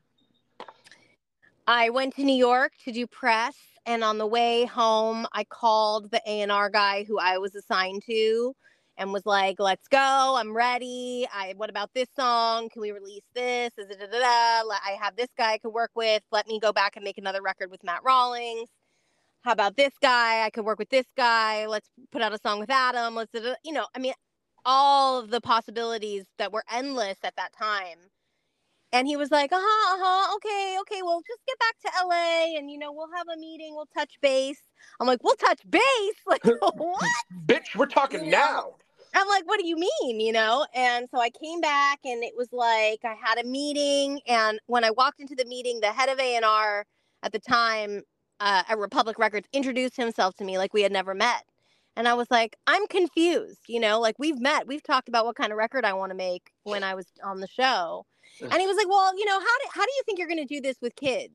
[1.67, 6.09] I went to New York to do press, and on the way home, I called
[6.11, 8.55] the A and R guy who I was assigned to,
[8.97, 10.35] and was like, "Let's go!
[10.37, 11.27] I'm ready.
[11.33, 12.69] I what about this song?
[12.69, 13.71] Can we release this?
[13.77, 14.19] Da, da, da.
[14.19, 16.23] I have this guy I could work with.
[16.31, 18.69] Let me go back and make another record with Matt Rollings.
[19.41, 20.43] How about this guy?
[20.45, 21.65] I could work with this guy.
[21.65, 23.15] Let's put out a song with Adam.
[23.15, 24.13] Let's, da, da, da." you know, I mean,
[24.69, 27.97] all of the possibilities that were endless at that time."
[28.91, 32.07] And he was like, uh huh, uh huh, okay, okay, well, just get back to
[32.07, 34.61] LA and, you know, we'll have a meeting, we'll touch base.
[34.99, 35.81] I'm like, we'll touch base?
[36.27, 37.03] Like, what?
[37.45, 38.75] Bitch, we're talking You now.
[39.13, 40.19] I'm like, what do you mean?
[40.19, 40.65] You know?
[40.75, 44.21] And so I came back and it was like I had a meeting.
[44.27, 46.85] And when I walked into the meeting, the head of A&R
[47.23, 48.03] at the time
[48.39, 51.43] uh, at Republic Records introduced himself to me like we had never met.
[51.95, 53.59] And I was like, I'm confused.
[53.67, 56.15] You know, like we've met, we've talked about what kind of record I want to
[56.15, 58.05] make when I was on the show.
[58.41, 60.45] And he was like, well, you know, how do, how do you think you're going
[60.47, 61.33] to do this with kids?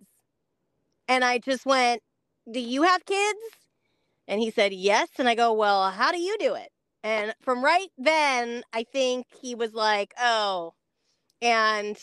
[1.07, 2.03] And I just went,
[2.51, 3.39] do you have kids?
[4.27, 5.09] And he said, yes.
[5.19, 6.71] And I go, well, how do you do it?
[7.03, 10.73] And from right then, I think he was like, oh,
[11.43, 11.99] and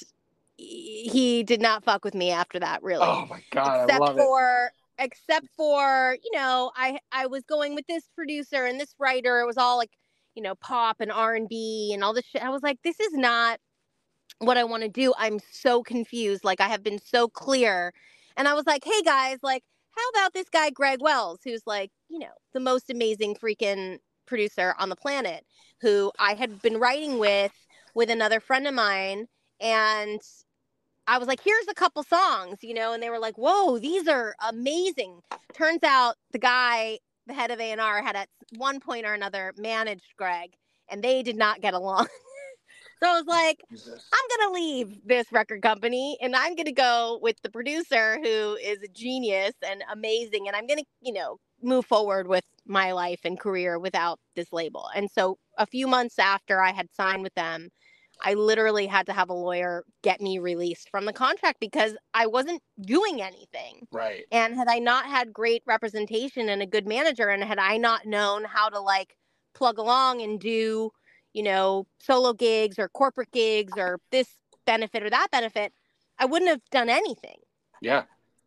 [0.58, 3.08] he did not fuck with me after that, really.
[3.08, 4.72] Oh my god, I except for
[5.02, 9.42] except for you know i i was going with this producer and this writer.
[9.42, 9.92] It was all like
[10.36, 12.44] you know pop and r&b and all this shit.
[12.44, 13.60] I was like this is not
[14.40, 15.14] what i want to do.
[15.18, 16.44] I'm so confused.
[16.44, 17.94] Like i have been so clear.
[18.38, 19.64] And i was like hey guys like
[19.98, 24.74] how about this guy greg wells who's like you know the most amazing freaking producer
[24.80, 25.44] on the planet
[25.82, 27.52] who i had been writing with
[27.94, 29.28] with another friend of mine.
[29.60, 30.20] And
[31.12, 34.08] I was like, here's a couple songs, you know, and they were like, whoa, these
[34.08, 35.20] are amazing.
[35.54, 40.14] Turns out the guy, the head of A&R, had at one point or another managed
[40.18, 40.52] Greg,
[40.90, 42.06] and they did not get along.
[43.04, 46.72] so I was like, I'm going to leave this record company, and I'm going to
[46.72, 51.12] go with the producer who is a genius and amazing, and I'm going to, you
[51.12, 54.88] know, move forward with my life and career without this label.
[54.96, 57.68] And so a few months after I had signed with them,
[58.24, 62.28] I literally had to have a lawyer get me released from the contract because I
[62.28, 63.88] wasn't doing anything.
[63.92, 64.26] Right.
[64.32, 68.06] And had I not had great representation and a good manager, and had I not
[68.06, 69.16] known how to like
[69.54, 70.92] plug along and do,
[71.34, 74.28] you know, solo gigs or corporate gigs or this
[74.66, 75.74] benefit or that benefit,
[76.20, 77.38] I wouldn't have done anything.
[77.82, 78.04] Yeah.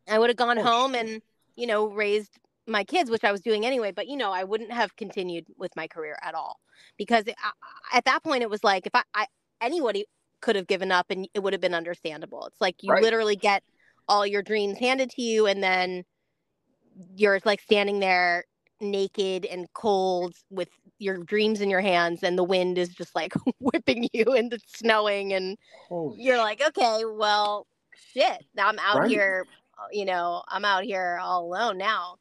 [0.08, 1.22] I would have gone Oh, home and,
[1.56, 3.92] you know, raised my kids, which I was doing anyway.
[3.92, 6.60] But, you know, I wouldn't have continued with my career at all
[6.96, 9.26] because it, I, at that point it was like if I, I
[9.60, 10.06] anybody
[10.40, 12.46] could have given up and it would have been understandable.
[12.46, 13.02] It's like you Right.
[13.02, 13.62] literally get
[14.08, 16.04] all your dreams handed to you and then
[17.16, 18.44] you're like standing there
[18.80, 23.32] naked and cold with your dreams in your hands and the wind is just like
[23.60, 25.56] whipping you and it's snowing and
[25.88, 27.66] Holy you're like, okay, well,
[28.12, 28.44] shit.
[28.54, 29.10] Now I'm out Right.
[29.10, 29.46] here,
[29.92, 32.16] you know, I'm out here all alone now.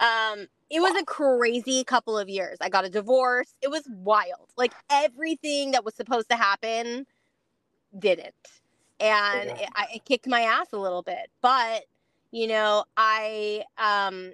[0.00, 2.58] Um, it was a crazy couple of years.
[2.60, 3.54] I got a divorce.
[3.62, 4.50] It was wild.
[4.56, 7.06] Like everything that was supposed to happen
[7.98, 8.34] didn't.
[9.00, 9.56] And Yeah.
[9.58, 11.30] it, I, it kicked my ass a little bit.
[11.42, 11.84] But,
[12.32, 14.32] you know, I um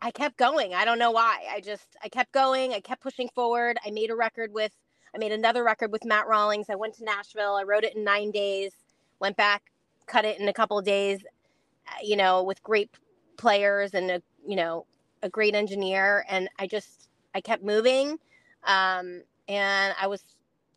[0.00, 0.74] I kept going.
[0.74, 1.44] I don't know why.
[1.50, 2.72] I just I kept going.
[2.72, 3.78] I kept pushing forward.
[3.86, 4.72] I made a record with
[5.14, 6.70] I made another record with Matt Rollings.
[6.70, 7.54] I went to Nashville.
[7.56, 8.72] I wrote it in 9 days.
[9.20, 9.62] Went back,
[10.06, 11.20] cut it in a couple of days.
[11.88, 12.90] uh, You know, with great
[13.36, 14.86] players and a, you know,
[15.22, 18.18] a great engineer and I just I kept moving.
[18.64, 20.24] Um and I was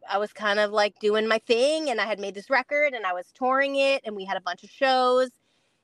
[0.09, 3.05] I was kind of like doing my thing and I had made this record and
[3.05, 5.29] I was touring it and we had a bunch of shows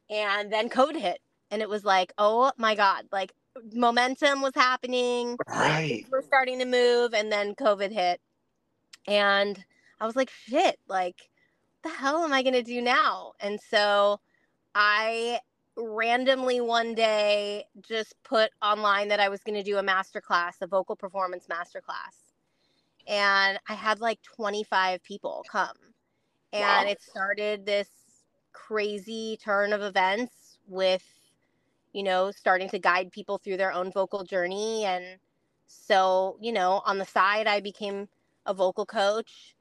[0.09, 1.19] and then COVID hit
[1.51, 3.34] and it was like, oh my God, like
[3.73, 5.38] momentum was happening.
[5.47, 6.05] Right.
[6.09, 8.21] We're starting to move, and then COVID hit,
[9.07, 9.63] and
[9.99, 10.79] I was like, "Shit!
[10.88, 11.29] Like,
[11.82, 14.19] what the hell am I gonna do now?" And so,
[14.75, 15.39] I
[15.78, 20.67] randomly one day just put online that I was gonna do a master class, a
[20.67, 22.34] vocal performance master class,
[23.07, 25.78] and I had like 25 people come,
[26.53, 26.89] and Wow.
[26.89, 27.89] it started this
[28.53, 31.03] crazy turn of events with
[31.93, 34.86] you know, starting to guide people through their own vocal journey.
[34.86, 35.19] And
[35.67, 38.07] so, you know, on the side, I became
[38.45, 39.55] a vocal coach.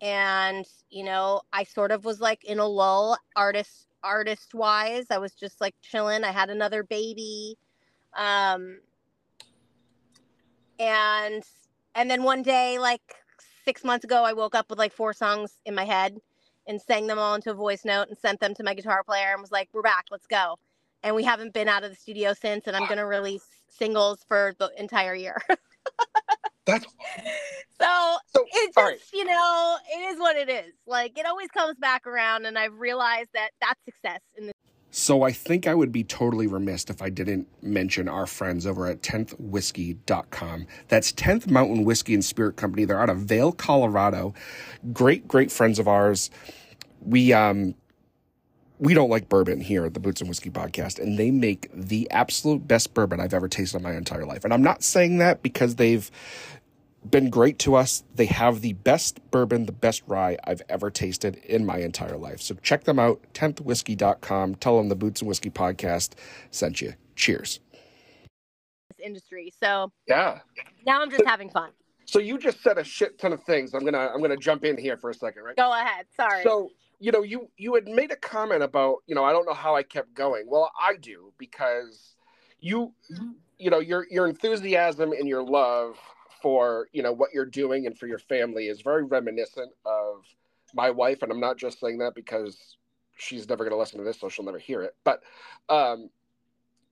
[0.00, 5.06] And, you know, I sort of was like in a lull artist artist wise.
[5.10, 6.24] I was just like chilling.
[6.24, 7.56] I had another baby.
[8.16, 8.80] Um
[10.78, 11.42] and
[11.94, 13.02] and then one day, like
[13.64, 16.18] six months ago, I woke up with like four songs in my head
[16.66, 19.32] and sang them all into a voice note and sent them to my guitar player
[19.32, 20.58] and was like, We're back, let's go
[21.02, 24.24] and we haven't been out of the studio since and i'm going to release singles
[24.26, 25.40] for the entire year
[26.66, 26.84] That's
[27.80, 28.98] so, So, it's just right.
[29.12, 32.78] you know it is what it is like it always comes back around and i've
[32.78, 34.52] realized that that's success in the
[34.92, 38.86] So I think I would be totally remiss if I didn't mention our friends over
[38.86, 40.66] at 10thwhiskey.com.
[40.88, 42.84] That's 10th Mountain Whiskey and Spirit Company.
[42.84, 44.34] They're out of Vail, Colorado.
[44.92, 46.30] Great, great friends of ours.
[47.00, 47.74] We um
[48.82, 52.10] we don't like bourbon here at the Boots and Whiskey podcast, and they make the
[52.10, 54.42] absolute best bourbon I've ever tasted in my entire life.
[54.42, 56.10] And I'm not saying that because they've
[57.08, 58.02] been great to us.
[58.16, 62.42] They have the best bourbon, the best rye I've ever tasted in my entire life.
[62.42, 64.56] So check them out, 10thwhiskey.com.
[64.56, 66.14] Tell them the Boots and Whiskey podcast
[66.50, 66.94] sent you.
[67.14, 67.60] Cheers.
[68.98, 70.40] industry so yeah.
[70.86, 71.70] now i'm just having fun
[72.04, 73.74] So you just said a shit ton of things.
[73.74, 75.56] I'm gonna I'm gonna jump in here for a second, right?
[75.56, 76.70] go ahead sorry So
[77.02, 79.74] you know, you you had made a comment about you know I don't know how
[79.74, 80.44] I kept going.
[80.46, 82.14] Well, I do because
[82.60, 82.92] you
[83.58, 85.98] you know your your enthusiasm and your love
[86.40, 90.24] for you know what you're doing and for your family is very reminiscent of
[90.74, 92.76] my wife, and I'm not just saying that because
[93.16, 94.94] she's never going to listen to this, so she'll never hear it.
[95.02, 95.24] But
[95.68, 96.08] um,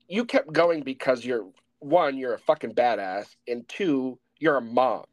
[0.09, 1.47] you kept going because you're
[1.79, 5.05] one, you're a fucking badass, and two, you're a mom.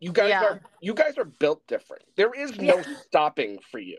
[0.00, 0.44] You guys Yeah.
[0.44, 2.02] are you guys are built different.
[2.16, 2.82] There is no Yeah.
[3.06, 3.96] stopping for you.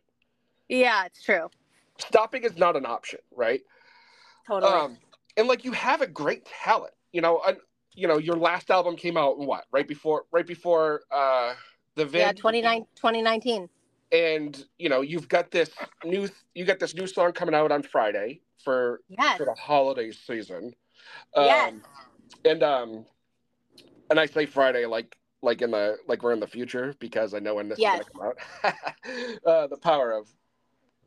[0.70, 1.50] Yeah it's true
[1.98, 3.62] Stopping is not an option, right?
[4.46, 4.98] totally Um,
[5.38, 6.94] and like you have a great talent.
[7.14, 7.58] You know, and
[7.94, 9.66] you know your last album came out in what?
[9.72, 11.54] Right before right before uh
[11.96, 12.22] the vid.
[12.22, 13.70] yeah 29 2019
[14.12, 15.70] and you know you've got this
[16.04, 20.12] new you got this new song coming out on Friday for yes for the holiday
[20.12, 20.74] season.
[21.36, 21.74] Um, Yes.
[22.44, 23.06] And um,
[24.10, 27.40] and I say Friday like like in the like we're in the future because I
[27.40, 28.02] know when this Yes.
[28.02, 28.76] is gonna come out.
[29.46, 30.28] uh, the power of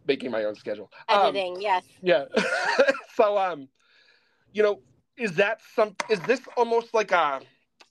[0.09, 0.91] making my own schedule.
[1.09, 2.25] Um, editing yes yeah.
[3.15, 3.69] so um,
[4.53, 4.81] you know,
[5.17, 5.95] is that some?
[6.09, 7.41] Is this almost like a?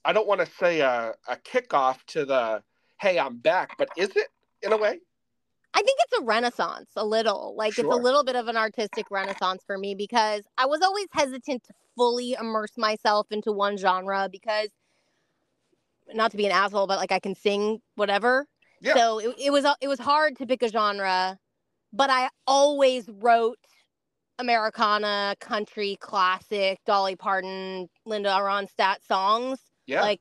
[0.04, 2.62] I don't want to say a a kickoff to the
[3.00, 4.28] hey I'm back, but is it
[4.62, 4.98] in a way?
[5.74, 7.54] I think it's a renaissance, a little.
[7.56, 11.06] Like it's a little bit of an artistic renaissance for me because I was always
[11.12, 14.70] hesitant to fully immerse myself into one genre because
[16.14, 18.46] not to be an asshole, but like I can sing whatever.
[18.80, 18.94] Yeah.
[18.94, 21.38] So it, it was it was hard to pick a genre,
[21.92, 23.58] but I always wrote
[24.38, 30.02] Americana, country, classic, Dolly Parton, Linda Ronstadt songs Yeah.
[30.02, 30.20] like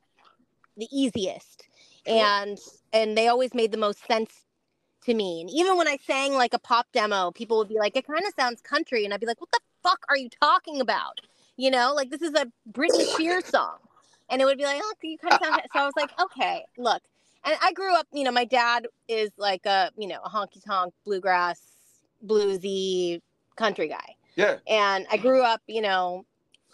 [0.76, 1.63] the easiest.
[2.07, 2.15] Sure.
[2.15, 2.57] and
[2.93, 4.32] and they always made the most sense
[5.03, 5.41] to me.
[5.41, 8.26] And even when i sang like a pop demo people would be like it kind
[8.26, 9.03] of sounds country.
[9.05, 11.20] And i'd be like what the fuck are you talking about?
[11.57, 11.93] You know?
[11.93, 13.78] Like this is a britney spears song.
[14.30, 16.65] And it would be like oh you kind of sound so i was like okay
[16.78, 17.01] look
[17.48, 20.64] and i grew up you know my dad is like a you know a honky
[20.64, 21.60] tonk bluegrass
[22.26, 23.20] bluesy
[23.56, 24.58] country guy yeah.
[24.68, 26.26] and I grew up, you know,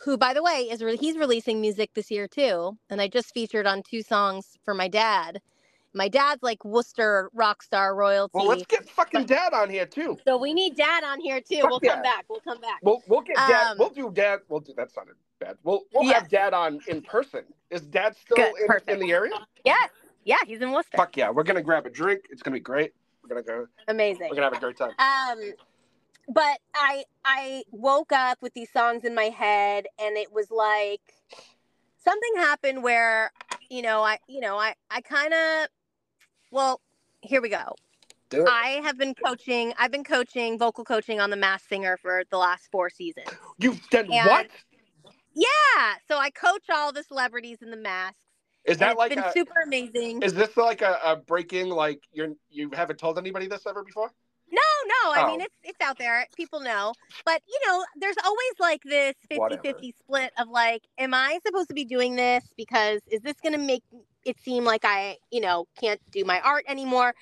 [0.04, 3.34] who by the way is re- he's releasing music this year too, and I just
[3.34, 5.42] featured on two songs for my dad.
[5.96, 8.32] My dad's like Worcester rock star royalty.
[8.34, 10.18] Well, let's get fucking dad on here too.
[10.26, 11.62] so we need dad on here too.
[11.62, 11.94] Fuck we'll yeah.
[11.94, 12.26] come back.
[12.30, 12.80] We'll come back.
[12.82, 13.72] We'll we'll get dad.
[13.72, 14.40] Um, we'll do dad.
[14.50, 14.92] We'll do that.
[14.92, 15.56] Sounded bad.
[15.64, 17.44] We'll we'll have dad on in person.
[17.70, 19.32] Is dad still Good, in, in the area?
[19.64, 19.90] yes,
[20.24, 20.98] yeah, he's in Worcester.
[20.98, 22.26] Fuck yeah, we're gonna grab a drink.
[22.30, 22.94] It's gonna be great.
[23.22, 23.68] We're gonna go.
[23.88, 24.28] Amazing.
[24.30, 24.92] We're gonna have a great time.
[25.00, 25.54] Um,
[26.30, 31.02] but I I woke up with these songs in my head, and it was like
[32.04, 33.32] something happened where
[33.70, 35.68] you know I you know I I kind of
[36.52, 36.82] well
[37.22, 37.76] here we go.
[38.48, 39.74] I have been coaching.
[39.78, 43.28] I've been coaching vocal coaching on the Masked Singer for the last four seasons.
[43.60, 44.48] You've done and- what?
[45.36, 48.24] Yeah, so I coach all the celebrities in the masks.
[48.66, 49.32] Is that it's like been a?
[49.32, 50.22] super amazing?
[50.22, 51.70] Is this like a, a breaking?
[51.70, 54.12] Like you're you haven't told anybody this ever before?
[54.52, 55.14] No, no.
[55.14, 55.46] I mean, Oh.
[55.46, 56.28] it's it's out there.
[56.38, 56.94] People know.
[57.26, 61.74] But, you know, there's always like this 50-50 split of like, am I supposed to
[61.74, 63.84] be doing this because is this going to make
[64.26, 67.16] it seem like I, you know, can't do my art anymore?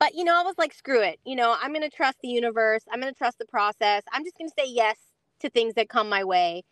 [0.00, 1.18] But, you know, I was like, screw it.
[1.26, 2.84] You know, I'm going to trust the universe.
[2.90, 4.02] I'm going to trust the process.
[4.12, 4.96] I'm just going to say yes
[5.40, 6.62] to things that come my way.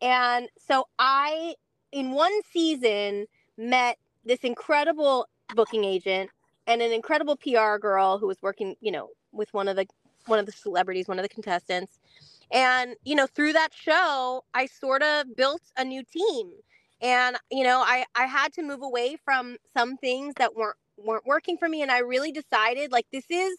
[0.00, 1.54] And so I,
[1.90, 3.26] in one season,
[3.56, 6.30] met this incredible booking agent
[6.66, 9.86] and an incredible PR girl who was working, you know, with one of the
[10.26, 11.98] one of the celebrities, one of the contestants.
[12.50, 16.52] And, you know, through that show, I sort of built a new team.
[17.02, 21.26] And, you know, I I had to move away from some things that weren't weren't
[21.26, 23.58] working for me and I really decided like this is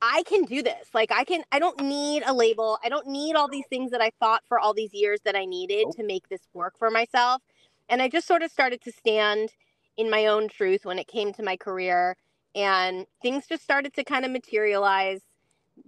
[0.00, 0.88] I can do this.
[0.92, 2.78] Like I can I don't need a label.
[2.82, 5.44] I don't need all these things that I thought for all these years that I
[5.44, 7.42] needed to make this work for myself.
[7.92, 9.50] And I just sort of started to stand
[9.98, 12.16] in my own truth when it came to my career
[12.54, 15.20] and things just started to kind of materialize.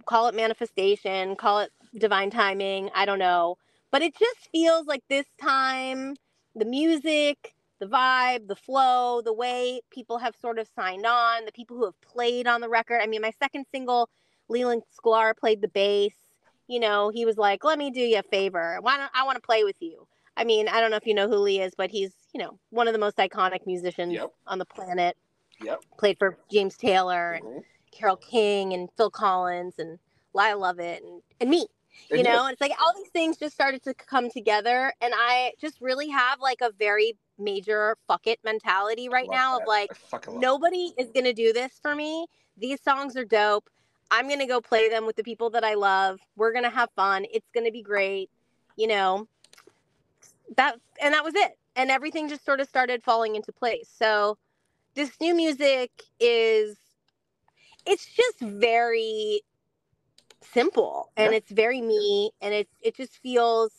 [0.05, 3.57] Call it manifestation, call it divine timing, I don't know.
[3.91, 6.15] But it just feels like this time
[6.55, 11.51] the music, the vibe, the flow, the way people have sort of signed on, the
[11.51, 12.99] people who have played on the record.
[13.01, 14.09] I mean, my second single,
[14.47, 16.13] Leland Sklar played the bass.
[16.67, 18.77] You know, he was like, "Let me do you a favor.
[18.81, 20.07] Why don't I want to play with you?"
[20.37, 22.59] I mean, I don't know if you know who Lee is, but he's you know
[22.69, 24.31] one of the most iconic musicians Yep.
[24.47, 25.17] on the planet.
[25.61, 25.79] Yep.
[25.97, 27.63] Played for James Taylor and Mhm.
[27.91, 29.99] Carole King and Phil Collins and
[30.33, 31.67] Lyle Lovett and, and me
[32.09, 35.53] you And know it's like all these things just started to come together and i
[35.61, 39.95] just really have like a very major fuck it mentality right now of like I
[39.95, 42.27] fucking love nobody is gonna do this for me
[42.57, 43.69] these songs are dope
[44.11, 47.25] i'm gonna go play them with the people that i love we're gonna have fun
[47.33, 48.29] it's gonna be great
[48.75, 49.25] you know
[50.57, 54.37] that and that was it and everything just sort of started falling into place so
[54.95, 56.77] this new music is
[57.85, 59.41] it's just very
[60.41, 61.37] simple and Yeah.
[61.37, 63.71] it's very me and it's it just feels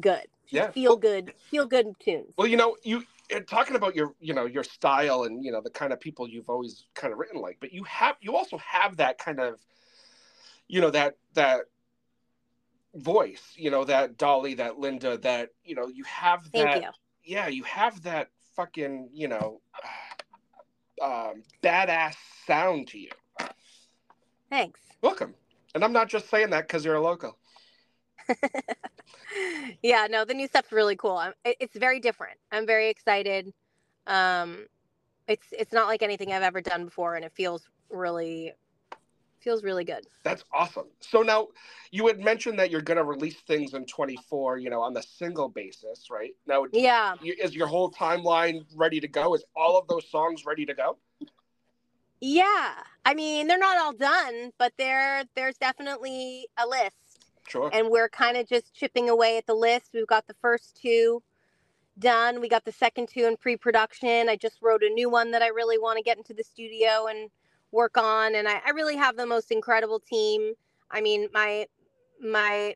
[0.00, 0.70] good Just Yeah.
[0.70, 3.04] feel Well- good feel good tunes Well, you know, you
[3.46, 6.48] talking about your, you know, your style and you know the kind of people you've
[6.50, 9.60] always kind of written like, but you have you also have that kind of,
[10.66, 11.66] you know, that that
[12.94, 16.82] voice, you know, that Dolly, that Linda, that you know, you have thank that.
[16.82, 16.88] you
[17.24, 19.60] Yeah, you have that fucking, you know,
[21.02, 22.16] um, badass
[22.46, 23.10] sound to you.
[24.50, 25.34] thanks Welcome.
[25.74, 27.38] And I'm not just saying that because you're a local.
[29.82, 33.52] yeah no the new stuff's really cool I'm, it's very different i'm very excited
[34.06, 34.66] um
[35.26, 38.52] it's it's not like anything i've ever done before and it feels really
[39.40, 40.86] feels really good That's awesome.
[41.00, 41.48] So now
[41.90, 45.02] you had mentioned that you're going to release things in 24, you know, on the
[45.02, 46.32] single basis, right?
[46.46, 49.34] Now, yeah is your whole timeline ready to go?
[49.34, 50.96] Is all of those songs ready to go?
[52.22, 52.74] yeah
[53.06, 57.10] i mean they're not all done but there there's definitely a list
[57.50, 57.68] Sure.
[57.72, 59.90] and we're kind of just chipping away at the list.
[59.92, 61.20] We've got the first two
[61.98, 62.40] done.
[62.40, 64.28] We got the second two in pre-production.
[64.28, 67.08] I just wrote a new one that I really want to get into the studio
[67.08, 67.28] and
[67.72, 68.34] work on.
[68.34, 70.54] And I, I really have the most incredible team.
[70.90, 71.66] I mean, my
[72.20, 72.74] my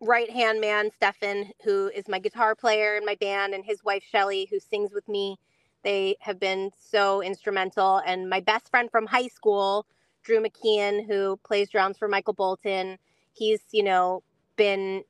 [0.00, 4.04] right hand man, Stefan, who is my guitar player in my band, and his wife
[4.10, 5.38] Shelly, who sings with me.
[5.84, 8.02] They have been so instrumental.
[8.06, 9.86] And my best friend from high school,
[10.24, 12.98] Drew McKeon, who plays drums for Michael Bolton
[13.34, 14.22] he's you know
[14.56, 15.04] been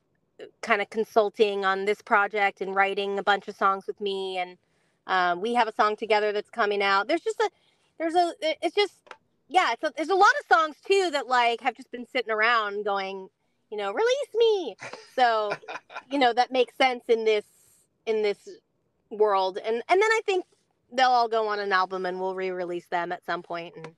[0.63, 4.59] kind of consulting on this project and writing a bunch of songs with me and
[5.07, 7.51] um, we have a song together that's coming out there's just a
[8.01, 8.95] there's a it's just
[9.49, 12.33] yeah it's a, there's a lot of songs too that like have just been sitting
[12.33, 13.29] around going
[13.71, 14.77] you know release me
[15.15, 15.53] so
[16.11, 17.45] you know that makes sense in this
[18.07, 18.49] in this
[19.11, 20.45] world and and then i think
[20.93, 23.89] they'll all go on an album and we'll re-release them at some point and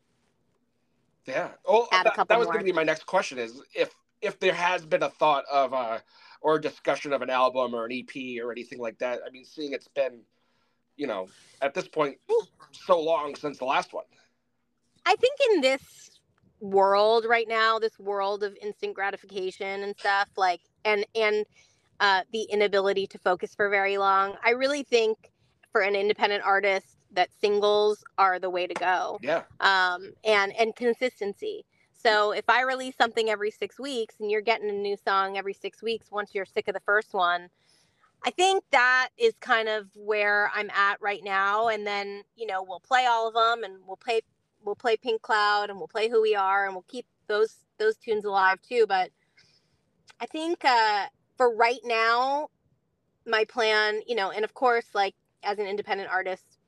[1.26, 1.50] Yeah.
[1.64, 4.38] Oh, Add a that, that was going to be my next question is if if
[4.40, 5.98] there has been a thought of uh
[6.42, 9.20] or a discussion of an album or an EP or anything like that.
[9.26, 10.20] I mean, seeing it's been,
[10.96, 11.28] you know,
[11.60, 12.18] at this point
[12.72, 14.04] so long since the last one.
[15.04, 16.10] I think in this
[16.60, 21.44] world right now, this world of instant gratification and stuff, like and and
[22.00, 25.30] uh, the inability to focus for very long, I really think
[25.70, 29.42] for an independent artist that singles are the way to go, Yeah.
[29.60, 31.64] um, and and consistency.
[31.92, 35.52] So if I release something every six weeks and you're getting a new song every
[35.52, 37.48] six weeks, once you're sick of the first one,
[38.24, 41.68] I think that is kind of where I'm at right now.
[41.68, 44.22] And then you know we'll play all of them, and we'll play
[44.64, 47.96] we'll play Pink Cloud, and we'll play Who We Are, and we'll keep those those
[47.96, 48.86] tunes alive too.
[48.88, 49.10] But
[50.20, 51.06] I think uh,
[51.36, 52.48] for right now,
[53.26, 56.58] my plan, you know, and of course, like as an independent artist,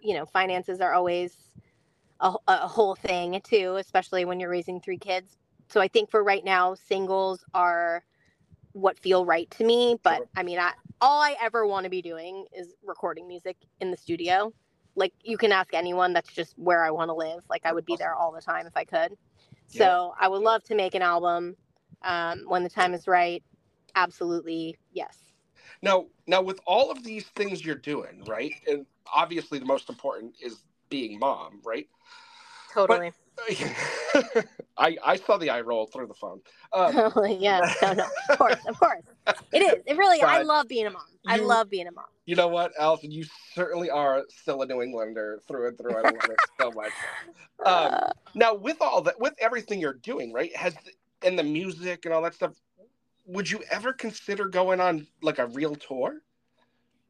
[0.00, 1.36] you know, finances are always
[2.20, 5.36] a, a whole thing too, especially when you're raising three kids.
[5.68, 8.04] So I think for right now, singles are
[8.72, 9.98] what feel right to me.
[10.02, 10.28] But Sure.
[10.36, 13.96] I mean, I, all I ever want to be doing is recording music in the
[13.96, 14.52] studio.
[14.94, 17.44] Like you can ask anyone, that's just where I want to live.
[17.48, 19.16] Like I would be there all the time if I could.
[19.70, 19.78] Yeah.
[19.78, 21.56] So I would love to make an album
[22.02, 23.42] um, when the time is right.
[23.94, 25.18] Absolutely, yes.
[25.82, 28.52] Now, now with all of these things you're doing, right?
[28.68, 31.88] And obviously the most important is being mom, right?
[32.72, 33.12] Totally.
[34.78, 36.40] I I saw the eye roll through the phone.
[36.74, 37.36] Um, Totally.
[37.36, 37.70] Yeah.
[37.82, 38.06] No, no.
[38.30, 38.56] Of course.
[38.66, 39.02] Of course.
[39.52, 39.74] It is.
[39.84, 40.22] It really.
[40.22, 41.02] I love being a mom.
[41.26, 42.06] I love being a mom.
[42.24, 43.12] you know what, Alisan?
[43.12, 43.24] You
[43.54, 45.94] certainly are still a New Englander through and through.
[45.94, 46.92] I love it so much.
[47.66, 50.54] Um, Uh, now, with all that, with everything you're doing, right?
[50.56, 50.74] Has
[51.22, 52.54] and the music and all that stuff,
[53.26, 56.22] would you ever consider going on like a real tour?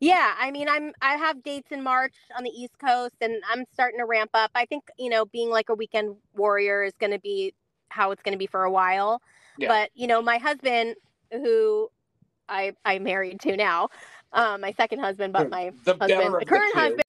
[0.02, 0.34] Yeah.
[0.38, 0.92] I mean, I'm.
[1.00, 4.50] I have dates in March on the East Coast, and I'm starting to ramp up.
[4.54, 7.54] I think you know, being like a weekend warrior is going to be
[7.88, 9.22] how it's going to be for a while.
[9.58, 9.68] Yeah.
[9.68, 10.96] But you know, my husband,
[11.30, 11.88] who
[12.48, 13.90] I I married to now,
[14.32, 17.02] um, my second husband, but my the husband, the of the current husband.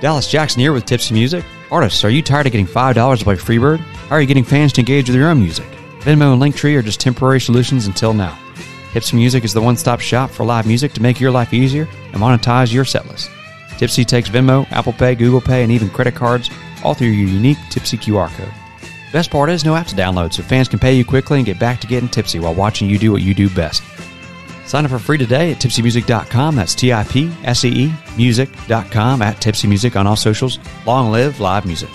[0.00, 1.44] Dallas Jackson here with Tipsee Music.
[1.70, 3.78] Artists, are you tired of getting $5 to play Freebird?
[3.78, 5.66] How are you getting fans to engage with your own music?
[6.00, 8.38] Venmo and Linktree are just temporary solutions until now.
[8.92, 11.88] Tipsee Music is the one stop shop for live music to make your life easier
[12.12, 13.30] and monetize your setlist.
[13.78, 16.50] Tipsee takes Venmo, Apple Pay, Google Pay, and even credit cards,
[16.82, 18.52] all through your unique Tipsee QR code.
[19.12, 21.58] Best part is no app to download, so fans can pay you quickly and get
[21.58, 23.82] back to getting tipsy while watching you do what you do best.
[24.66, 26.54] Sign up for free today at tipseemusic.com.
[26.54, 30.60] That's T I P S E E music.com at Tipsee Music on all socials.
[30.86, 31.90] Long live live music.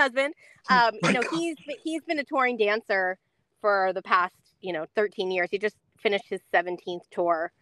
[0.00, 0.34] Husband,
[0.70, 3.18] um, you know, he's he's been a touring dancer
[3.60, 5.48] for the past, you know, 13 years.
[5.50, 7.52] He just finished his 17th tour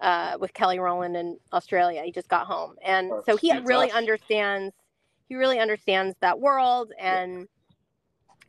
[0.00, 2.02] uh, with Kelly Rowland in Australia.
[2.04, 3.98] He just got home, and Oh, so he really awesome.
[3.98, 4.74] understands.
[5.28, 7.48] He really understands that world, and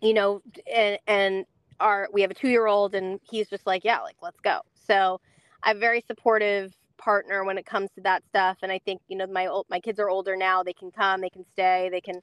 [0.01, 0.41] you know,
[0.73, 1.45] and and
[1.79, 4.61] our we have a two year old, and he's just like, yeah, like let's go.
[4.75, 5.19] So
[5.63, 9.17] I have very supportive partner when it comes to that stuff, and I think you
[9.17, 10.63] know my old my kids are older now.
[10.63, 12.21] They can come, they can stay, they can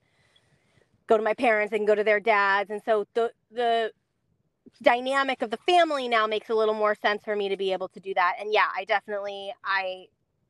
[1.06, 3.92] go to my parents, they can go to their dads, and so the the
[4.82, 7.88] dynamic of the family now makes a little more sense for me to be able
[7.88, 8.36] to do that.
[8.40, 10.06] And yeah, I definitely I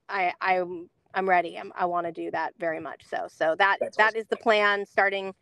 [0.09, 1.59] I I'm I'm ready.
[1.59, 3.05] I'm, I want to do that very much.
[3.09, 4.21] So so that That's that awesome.
[4.21, 5.35] is the plan starting,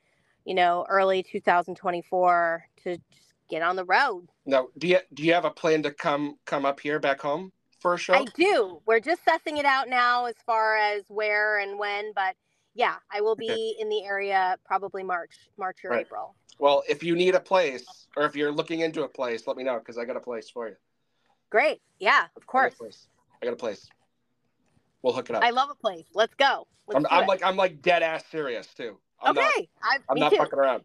[0.45, 4.29] you know, early 2024 to just get on the road.
[4.47, 7.53] Now, do you do you have a plan to come come up here back home
[7.81, 8.15] for a show?
[8.15, 8.81] I do.
[8.87, 12.35] We're just sussing it out now as far as where and when, but
[12.75, 16.07] yeah, I will be in the area probably March, March or Right.
[16.07, 16.35] April.
[16.59, 19.65] Well, if you need a place or if you're looking into a place, let me
[19.65, 20.77] know because I got a place for you.
[21.51, 21.81] Great.
[21.99, 22.75] Yeah, of I got a course.
[22.75, 23.09] place.
[23.43, 23.89] I got a place.
[25.03, 25.45] We'll hook it up.
[25.45, 26.07] I love a place.
[26.15, 26.67] Let's go.
[26.87, 28.99] Let's I'm, I'm like I'm like dead ass serious too.
[29.23, 29.41] I'm okay.
[29.41, 29.53] not
[29.83, 30.39] I, I'm not too.
[30.39, 30.85] fucking around.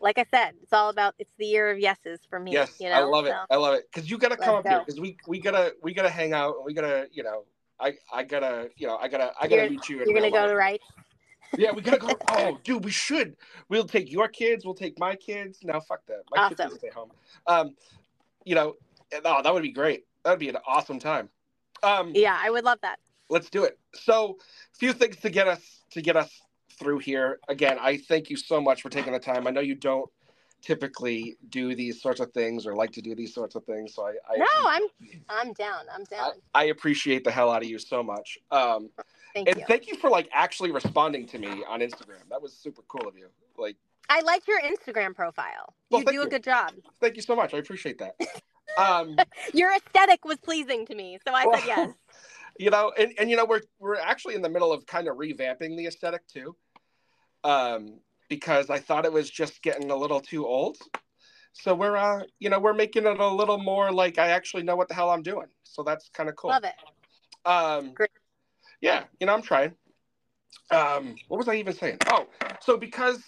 [0.00, 2.52] Like I said, it's all about it's the year of yeses for me.
[2.52, 2.94] Yes, you know?
[2.96, 3.30] I love it.
[3.30, 5.94] so- I love it because you gotta come up here because we we gotta we
[5.94, 7.44] gotta hang out and we gotta you know
[7.80, 9.96] I I gotta you know I gotta I gotta You're- meet you.
[9.98, 10.50] You're gonna go life.
[10.50, 10.80] to right.
[11.58, 12.08] Yeah, we gotta go.
[12.30, 13.36] Oh, dude, we should.
[13.68, 14.64] We'll take your kids.
[14.64, 15.58] We'll take my kids.
[15.62, 16.22] No, fuck that.
[16.34, 16.70] My kids Awesome.
[16.72, 17.10] will stay home.
[17.46, 17.76] Um,
[18.44, 18.74] you know,
[19.24, 20.04] oh, that would be great.
[20.24, 21.28] That would be an awesome time.
[21.82, 22.98] Um, Yeah, I would love that.
[23.30, 23.78] let's do it.
[23.94, 24.38] So,
[24.78, 26.30] few things to get us to get us
[26.78, 27.38] through here.
[27.48, 29.46] Again, I thank you so much for taking the time.
[29.46, 30.10] I know you don't
[30.64, 34.06] typically do these sorts of things or like to do these sorts of things, so
[34.06, 34.82] I, I No, I'm
[35.28, 35.84] I'm down.
[35.94, 36.32] I'm down.
[36.54, 38.38] I appreciate the hell out of you so much.
[38.50, 38.90] Um,
[39.34, 39.64] Thank and you.
[39.66, 42.22] thank you for like actually responding to me on Instagram.
[42.30, 43.26] That was super cool of you.
[43.58, 43.76] Like,
[44.08, 45.74] I like your Instagram profile.
[45.90, 46.30] Well, you do a you.
[46.30, 46.72] good job.
[47.00, 47.52] thank you so much.
[47.54, 48.14] I appreciate that.
[48.76, 49.16] Um,
[49.52, 51.90] Your aesthetic was pleasing to me, so I Well, said yes.
[52.58, 55.16] you know, and, and you know, we're we're actually in the middle of kind of
[55.16, 56.56] revamping the aesthetic too.
[57.44, 60.78] Um, because I thought it was just getting a little too old.
[61.52, 64.76] So we're uh, you know, we're making it a little more like I actually know
[64.76, 65.46] what the hell I'm doing.
[65.62, 66.50] So that's kind of cool.
[66.50, 67.48] Love it.
[67.48, 68.10] Um, Great.
[68.80, 69.74] yeah, you know, I'm trying.
[70.70, 71.98] Um, what was I even saying?
[72.08, 72.26] Oh,
[72.60, 73.22] so because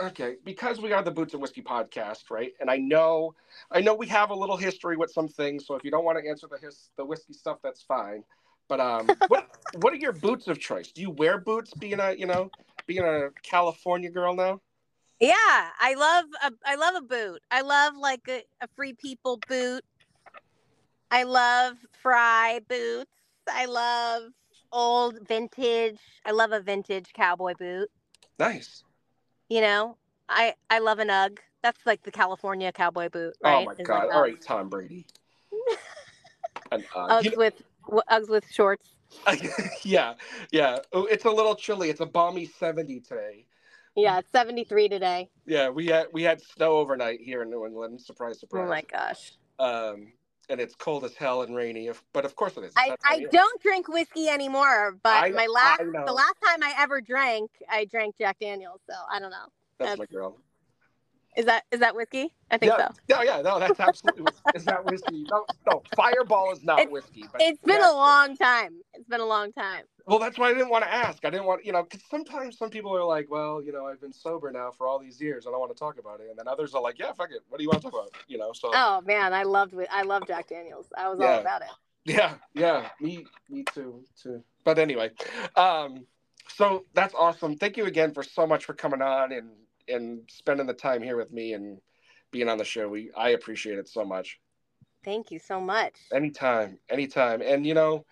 [0.00, 2.52] okay, because we are the Boots and Whiskey podcast, right?
[2.60, 3.34] And I know,
[3.70, 5.66] I know we have a little history with some things.
[5.66, 8.24] So if you don't want to answer the his, the whiskey stuff, that's fine.
[8.68, 10.92] But um, what what are your boots of choice?
[10.92, 11.72] Do you wear boots?
[11.74, 12.50] Being a you know
[12.88, 14.60] being a California girl now.
[15.20, 17.40] Yeah, I love a I love a boot.
[17.52, 19.84] I love like a, a free people boot.
[21.10, 23.10] I love Frye boots.
[23.48, 24.30] I love
[24.72, 25.98] old vintage.
[26.24, 27.88] I love a vintage cowboy boot.
[28.38, 28.82] Nice.
[29.48, 29.96] You know,
[30.28, 31.40] I I love an UGG.
[31.62, 33.62] That's like the California cowboy boot, right?
[33.62, 34.04] oh my Is god!
[34.06, 35.06] an All Tom Brady.
[36.70, 37.62] And, uh, you Uggs with
[38.10, 38.88] Uggs with shorts.
[39.82, 40.14] yeah,
[40.52, 40.78] yeah.
[40.92, 41.90] Oh, It's a little chilly.
[41.90, 43.46] It's a balmy 70 today.
[43.96, 45.28] Yeah, it's 73 today.
[45.46, 48.00] Yeah, we had we had snow overnight here in New England.
[48.00, 48.64] Surprise, surprise.
[48.66, 49.32] Oh my gosh.
[49.58, 50.12] Um,
[50.48, 51.88] and it's cold as hell and rainy.
[51.88, 52.72] If, but of course it is.
[52.76, 57.00] I, I don't drink whiskey anymore, but I- my last the last time I ever
[57.00, 58.80] drank, I drank Jack Daniels.
[58.88, 59.46] So I don't know.
[59.78, 60.38] That's my girl.
[61.36, 62.32] Is that is that whiskey?
[62.50, 62.94] I think yeah, so.
[63.08, 63.42] yeah, yeah.
[63.42, 64.32] No, that's absolutely.
[64.54, 65.24] is that whiskey?
[65.30, 65.82] No, no.
[65.94, 67.24] Fireball is not It's- whiskey.
[67.38, 68.80] It's been a long time.
[68.94, 69.84] It's been a long time.
[70.06, 71.22] Well, that's why I didn't want to ask.
[71.26, 74.00] I didn't want, you know, because sometimes some people are like, well, you know, I've
[74.00, 75.46] been sober now for all these years.
[75.46, 76.28] I don't want to talk about it.
[76.30, 77.40] And then others are like, yeah, fuck it.
[77.50, 78.10] What do you want to talk about?
[78.26, 80.86] You know, so Oh man, I loved I love Jack Daniels.
[80.96, 81.68] I was all about it.
[82.06, 84.42] yeah, yeah, me, me too, too.
[84.64, 85.10] But anyway,
[85.56, 86.06] um,
[86.48, 87.56] so that's awesome.
[87.56, 89.50] Thank you again for so much for coming on and
[89.88, 91.80] and spending the time here with me and
[92.30, 92.88] being on the show.
[92.88, 94.38] We I appreciate it so much.
[95.04, 95.94] Thank you so much.
[96.12, 97.40] Anytime, anytime.
[97.42, 98.04] And you know,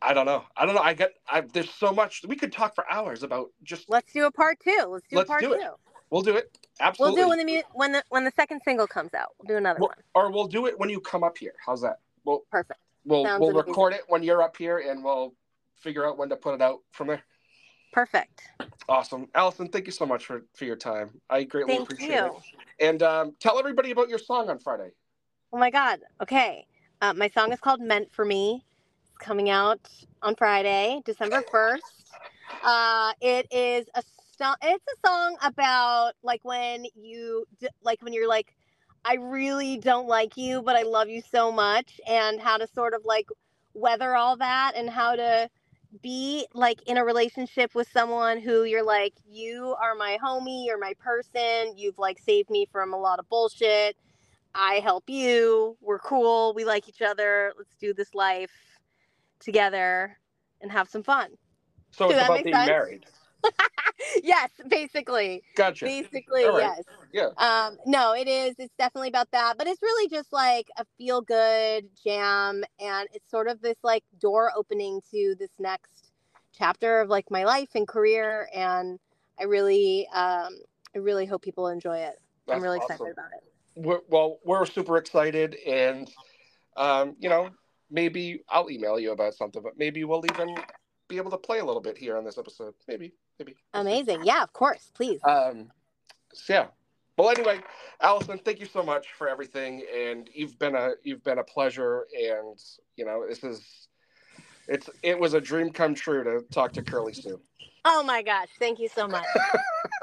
[0.00, 0.44] I don't know.
[0.56, 0.80] I don't know.
[0.82, 1.12] I get.
[1.30, 3.50] I there's so much we could talk for hours about.
[3.62, 4.86] Just Let's do a part two.
[4.88, 5.60] Let's do Let's a part do it.
[5.60, 5.70] two.
[6.10, 6.56] we'll do it.
[6.80, 7.14] Absolutely.
[7.16, 9.30] We'll do it when the mu- when the when the second single comes out.
[9.38, 10.26] We'll do another Well, one.
[10.26, 11.54] or we'll do it when you come up here.
[11.64, 12.00] How's that?
[12.24, 12.80] We'll Perfect.
[13.04, 13.68] we'll Sounds we'll amazing.
[13.68, 15.34] record it when you're up here, and we'll
[15.76, 17.22] figure out when to put it out from there.
[17.96, 18.42] Perfect.
[18.90, 19.72] Awesome, Alisan.
[19.72, 21.18] Thank you so much for for your time.
[21.30, 22.26] I greatly Thank appreciate you.
[22.26, 22.32] it.
[22.78, 24.90] And um, tell everybody about your song on Friday.
[25.50, 26.00] Oh my God.
[26.20, 26.66] Okay.
[27.00, 28.62] Uh, my song is called Meant for Me.
[29.08, 29.80] It's coming out
[30.20, 31.78] on Friday, December 1st.
[32.62, 34.02] Uh, it is a
[34.62, 37.46] it's a song about like when you
[37.82, 38.54] like when you're like
[39.06, 42.92] I really don't like you, but I love you so much and how to sort
[42.92, 43.30] of like
[43.72, 45.48] weather all that and how to
[46.02, 50.78] be like in a relationship with someone who you're like you are my homie, you're
[50.78, 53.96] my person, you've like saved me from a lot of bullshit.
[54.54, 55.76] I help you.
[55.82, 56.54] We're cool.
[56.54, 57.52] We like each other.
[57.58, 58.52] Let's do this life
[59.38, 60.18] together
[60.62, 61.30] and have some fun.
[61.90, 62.66] So it's about being sense?
[62.66, 63.06] married.
[64.22, 65.42] yes, basically.
[65.56, 65.84] Gotcha.
[65.84, 66.72] Basically, All right.
[66.76, 66.82] yes.
[67.12, 67.28] Yeah.
[67.38, 68.54] Um, no, it is.
[68.58, 73.30] It's definitely about that, but it's really just like a feel good jam, and it's
[73.30, 76.12] sort of this like door opening to this next
[76.56, 78.98] chapter of like my life and career, and
[79.38, 80.58] I really, um,
[80.94, 82.20] I really hope people enjoy it.
[82.46, 82.94] That's I'm really awesome.
[82.94, 83.42] excited about it.
[83.74, 86.10] We're, well, we're super excited, and
[86.76, 87.50] um, you know,
[87.90, 90.56] maybe I'll email you about something, but maybe we'll even
[91.08, 92.74] be able to play a little bit here on this episode.
[92.88, 93.54] Maybe, maybe.
[93.74, 94.24] Amazing.
[94.24, 94.90] Yeah, of course.
[94.94, 95.20] Please.
[95.24, 95.70] Um,
[96.32, 96.66] so yeah.
[97.16, 97.60] Well, anyway,
[98.02, 102.06] Alisan, thank you so much for everything, and you've been a you've been a pleasure,
[102.14, 102.58] and
[102.96, 103.88] you know, this is
[104.68, 107.40] it's it was a dream come true to talk to Curly Sue.
[107.86, 108.48] Oh my gosh!
[108.58, 109.24] Thank you so much.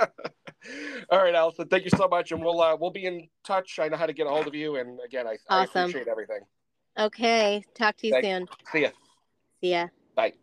[1.10, 3.78] All right, Alisan, thank you so much, and we'll uh, we'll be in touch.
[3.78, 6.40] I know how to get a hold of you, and again, I, I appreciate everything.
[6.98, 7.64] Okay.
[7.74, 8.48] Talk to you Thank- soon.
[8.72, 8.90] See ya.
[9.60, 9.88] See ya.
[10.14, 10.34] Bye.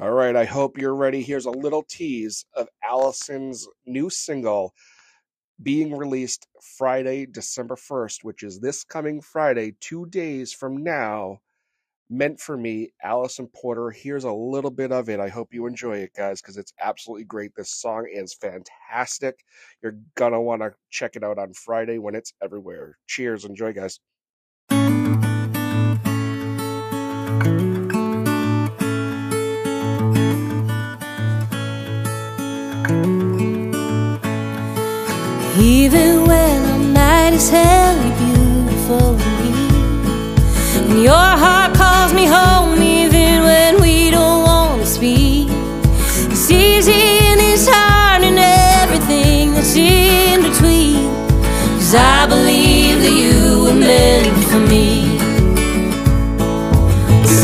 [0.00, 1.22] All right, I hope you're ready.
[1.22, 4.72] Here's a little tease of Alisan's new single
[5.60, 6.46] being released
[6.76, 11.40] Friday, December 1st, which is this coming Friday, two days from now.
[12.08, 13.90] Meant for me, Alisan Porter.
[13.90, 15.18] Here's a little bit of it.
[15.18, 17.50] I hope you enjoy it, guys, because it's absolutely great.
[17.56, 19.40] This song is fantastic.
[19.82, 22.98] You're gonna want to check it out on Friday when it's everywhere.
[23.08, 23.44] Cheers.
[23.44, 23.98] Enjoy, guys.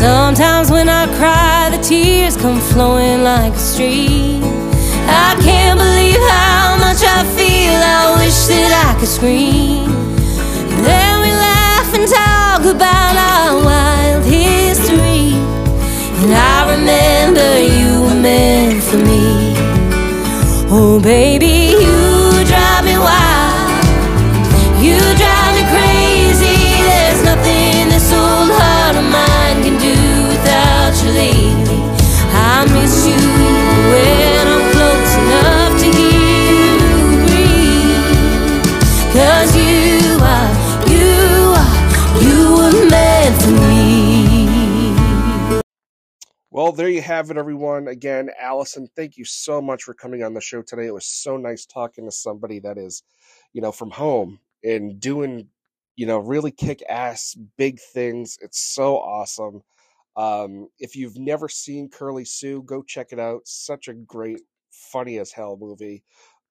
[0.05, 4.43] Sometimes when I cry, the tears come flowing like a stream.
[5.09, 7.73] I can't believe how much I feel.
[7.73, 9.89] I wish that I could scream.
[10.85, 15.41] Then we laugh and talk about our wild history.
[16.21, 19.57] And I remember you were meant for me.
[20.69, 21.54] Oh, baby,
[46.65, 47.89] Well, there you have it, everyone.
[47.89, 50.87] Again, Alisan, thank you so much for coming on the show today.
[50.87, 53.03] It was so nice talking to somebody that is,
[53.53, 55.49] you know, from home and doing,
[55.97, 58.39] you know, really kick ass big things.
[58.41, 59.61] It's so awesome.
[60.17, 63.43] Um, if you've never seen Curly Sue, go check it out.
[63.45, 64.41] Such a great,
[64.71, 66.03] funny as hell movie.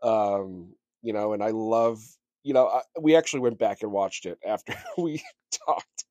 [0.03, 2.03] Um, you know, and I love,
[2.43, 5.23] you know, I, we actually went back and watched it after we
[5.65, 6.03] talked,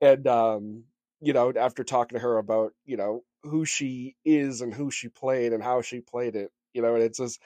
[0.00, 0.82] and um,
[1.20, 5.08] you know, after talking to her about, you know, who she is and who she
[5.08, 7.40] played and how she played it, you know, and it's just,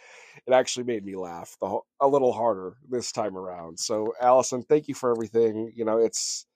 [0.46, 3.78] it actually made me laugh the a little harder this time around.
[3.78, 5.72] So, Alisan, thank you for everything.
[5.74, 6.46] You know, it's,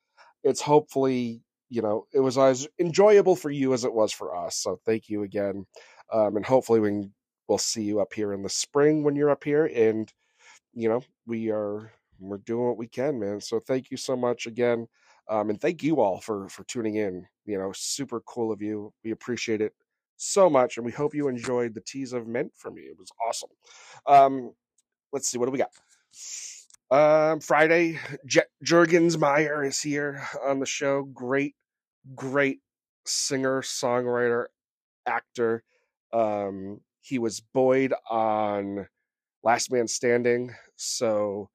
[0.44, 4.56] it's hopefully, you know, it was as enjoyable for you as it was for us.
[4.56, 5.66] So, thank you again.
[6.12, 7.14] Um, and hopefully we can,
[7.48, 9.66] we'll see you up here in the spring when you're up here.
[9.66, 10.12] And,
[10.74, 13.40] you know, we are, we're doing what we can, man.
[13.40, 14.88] So, thank you so much again.
[15.28, 17.26] Um, and thank you all for for tuning in.
[17.44, 18.92] You know, super cool of you.
[19.04, 19.72] We appreciate it
[20.16, 22.82] so much, and we hope you enjoyed the teas of mint for me.
[22.82, 23.50] It was awesome.
[24.06, 24.52] Um,
[25.12, 25.70] let's see, what do we got?
[26.90, 31.02] Um, Friday, J- Jurgensmeyer is here on the show.
[31.02, 31.54] Great,
[32.14, 32.60] great
[33.04, 34.46] singer, songwriter,
[35.06, 35.64] actor.
[36.12, 38.86] Um, he was Boyd on
[39.42, 41.50] Last Man Standing, so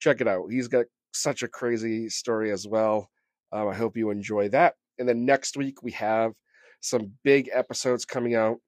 [0.00, 0.50] check it out.
[0.50, 3.10] He's got such a crazy story as well.
[3.52, 4.74] Um, I hope you enjoy that.
[4.98, 6.32] And then next week we have
[6.80, 8.58] some big episodes coming out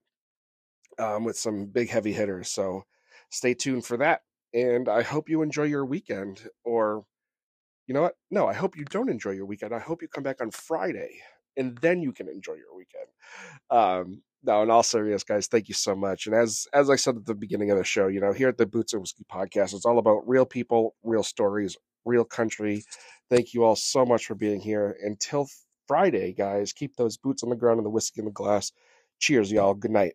[0.99, 2.51] um, with some big heavy hitters.
[2.51, 2.83] So
[3.31, 4.23] stay tuned for that.
[4.53, 6.43] And I hope you enjoy your weekend.
[6.65, 7.05] Or,
[7.87, 8.17] you know what?
[8.31, 9.75] No, I hope you don't enjoy your weekend.
[9.75, 11.21] I hope you come back on Friday
[11.57, 13.07] and then you can enjoy your weekend.
[13.71, 16.27] Um, no, in all seriousness, guys, thank you so much.
[16.27, 18.57] And as as I said at the beginning of the show, you know, here at
[18.57, 22.85] the Boots and Whiskey Podcast, it's all about real people, real stories, real country.
[23.31, 24.97] Thank you all so much for being here.
[25.03, 25.49] Until
[25.89, 28.73] Friday, guys, keep those boots on the ground and the whiskey in the glass.
[29.21, 29.75] Cheers, y'all.
[29.75, 30.15] Good night.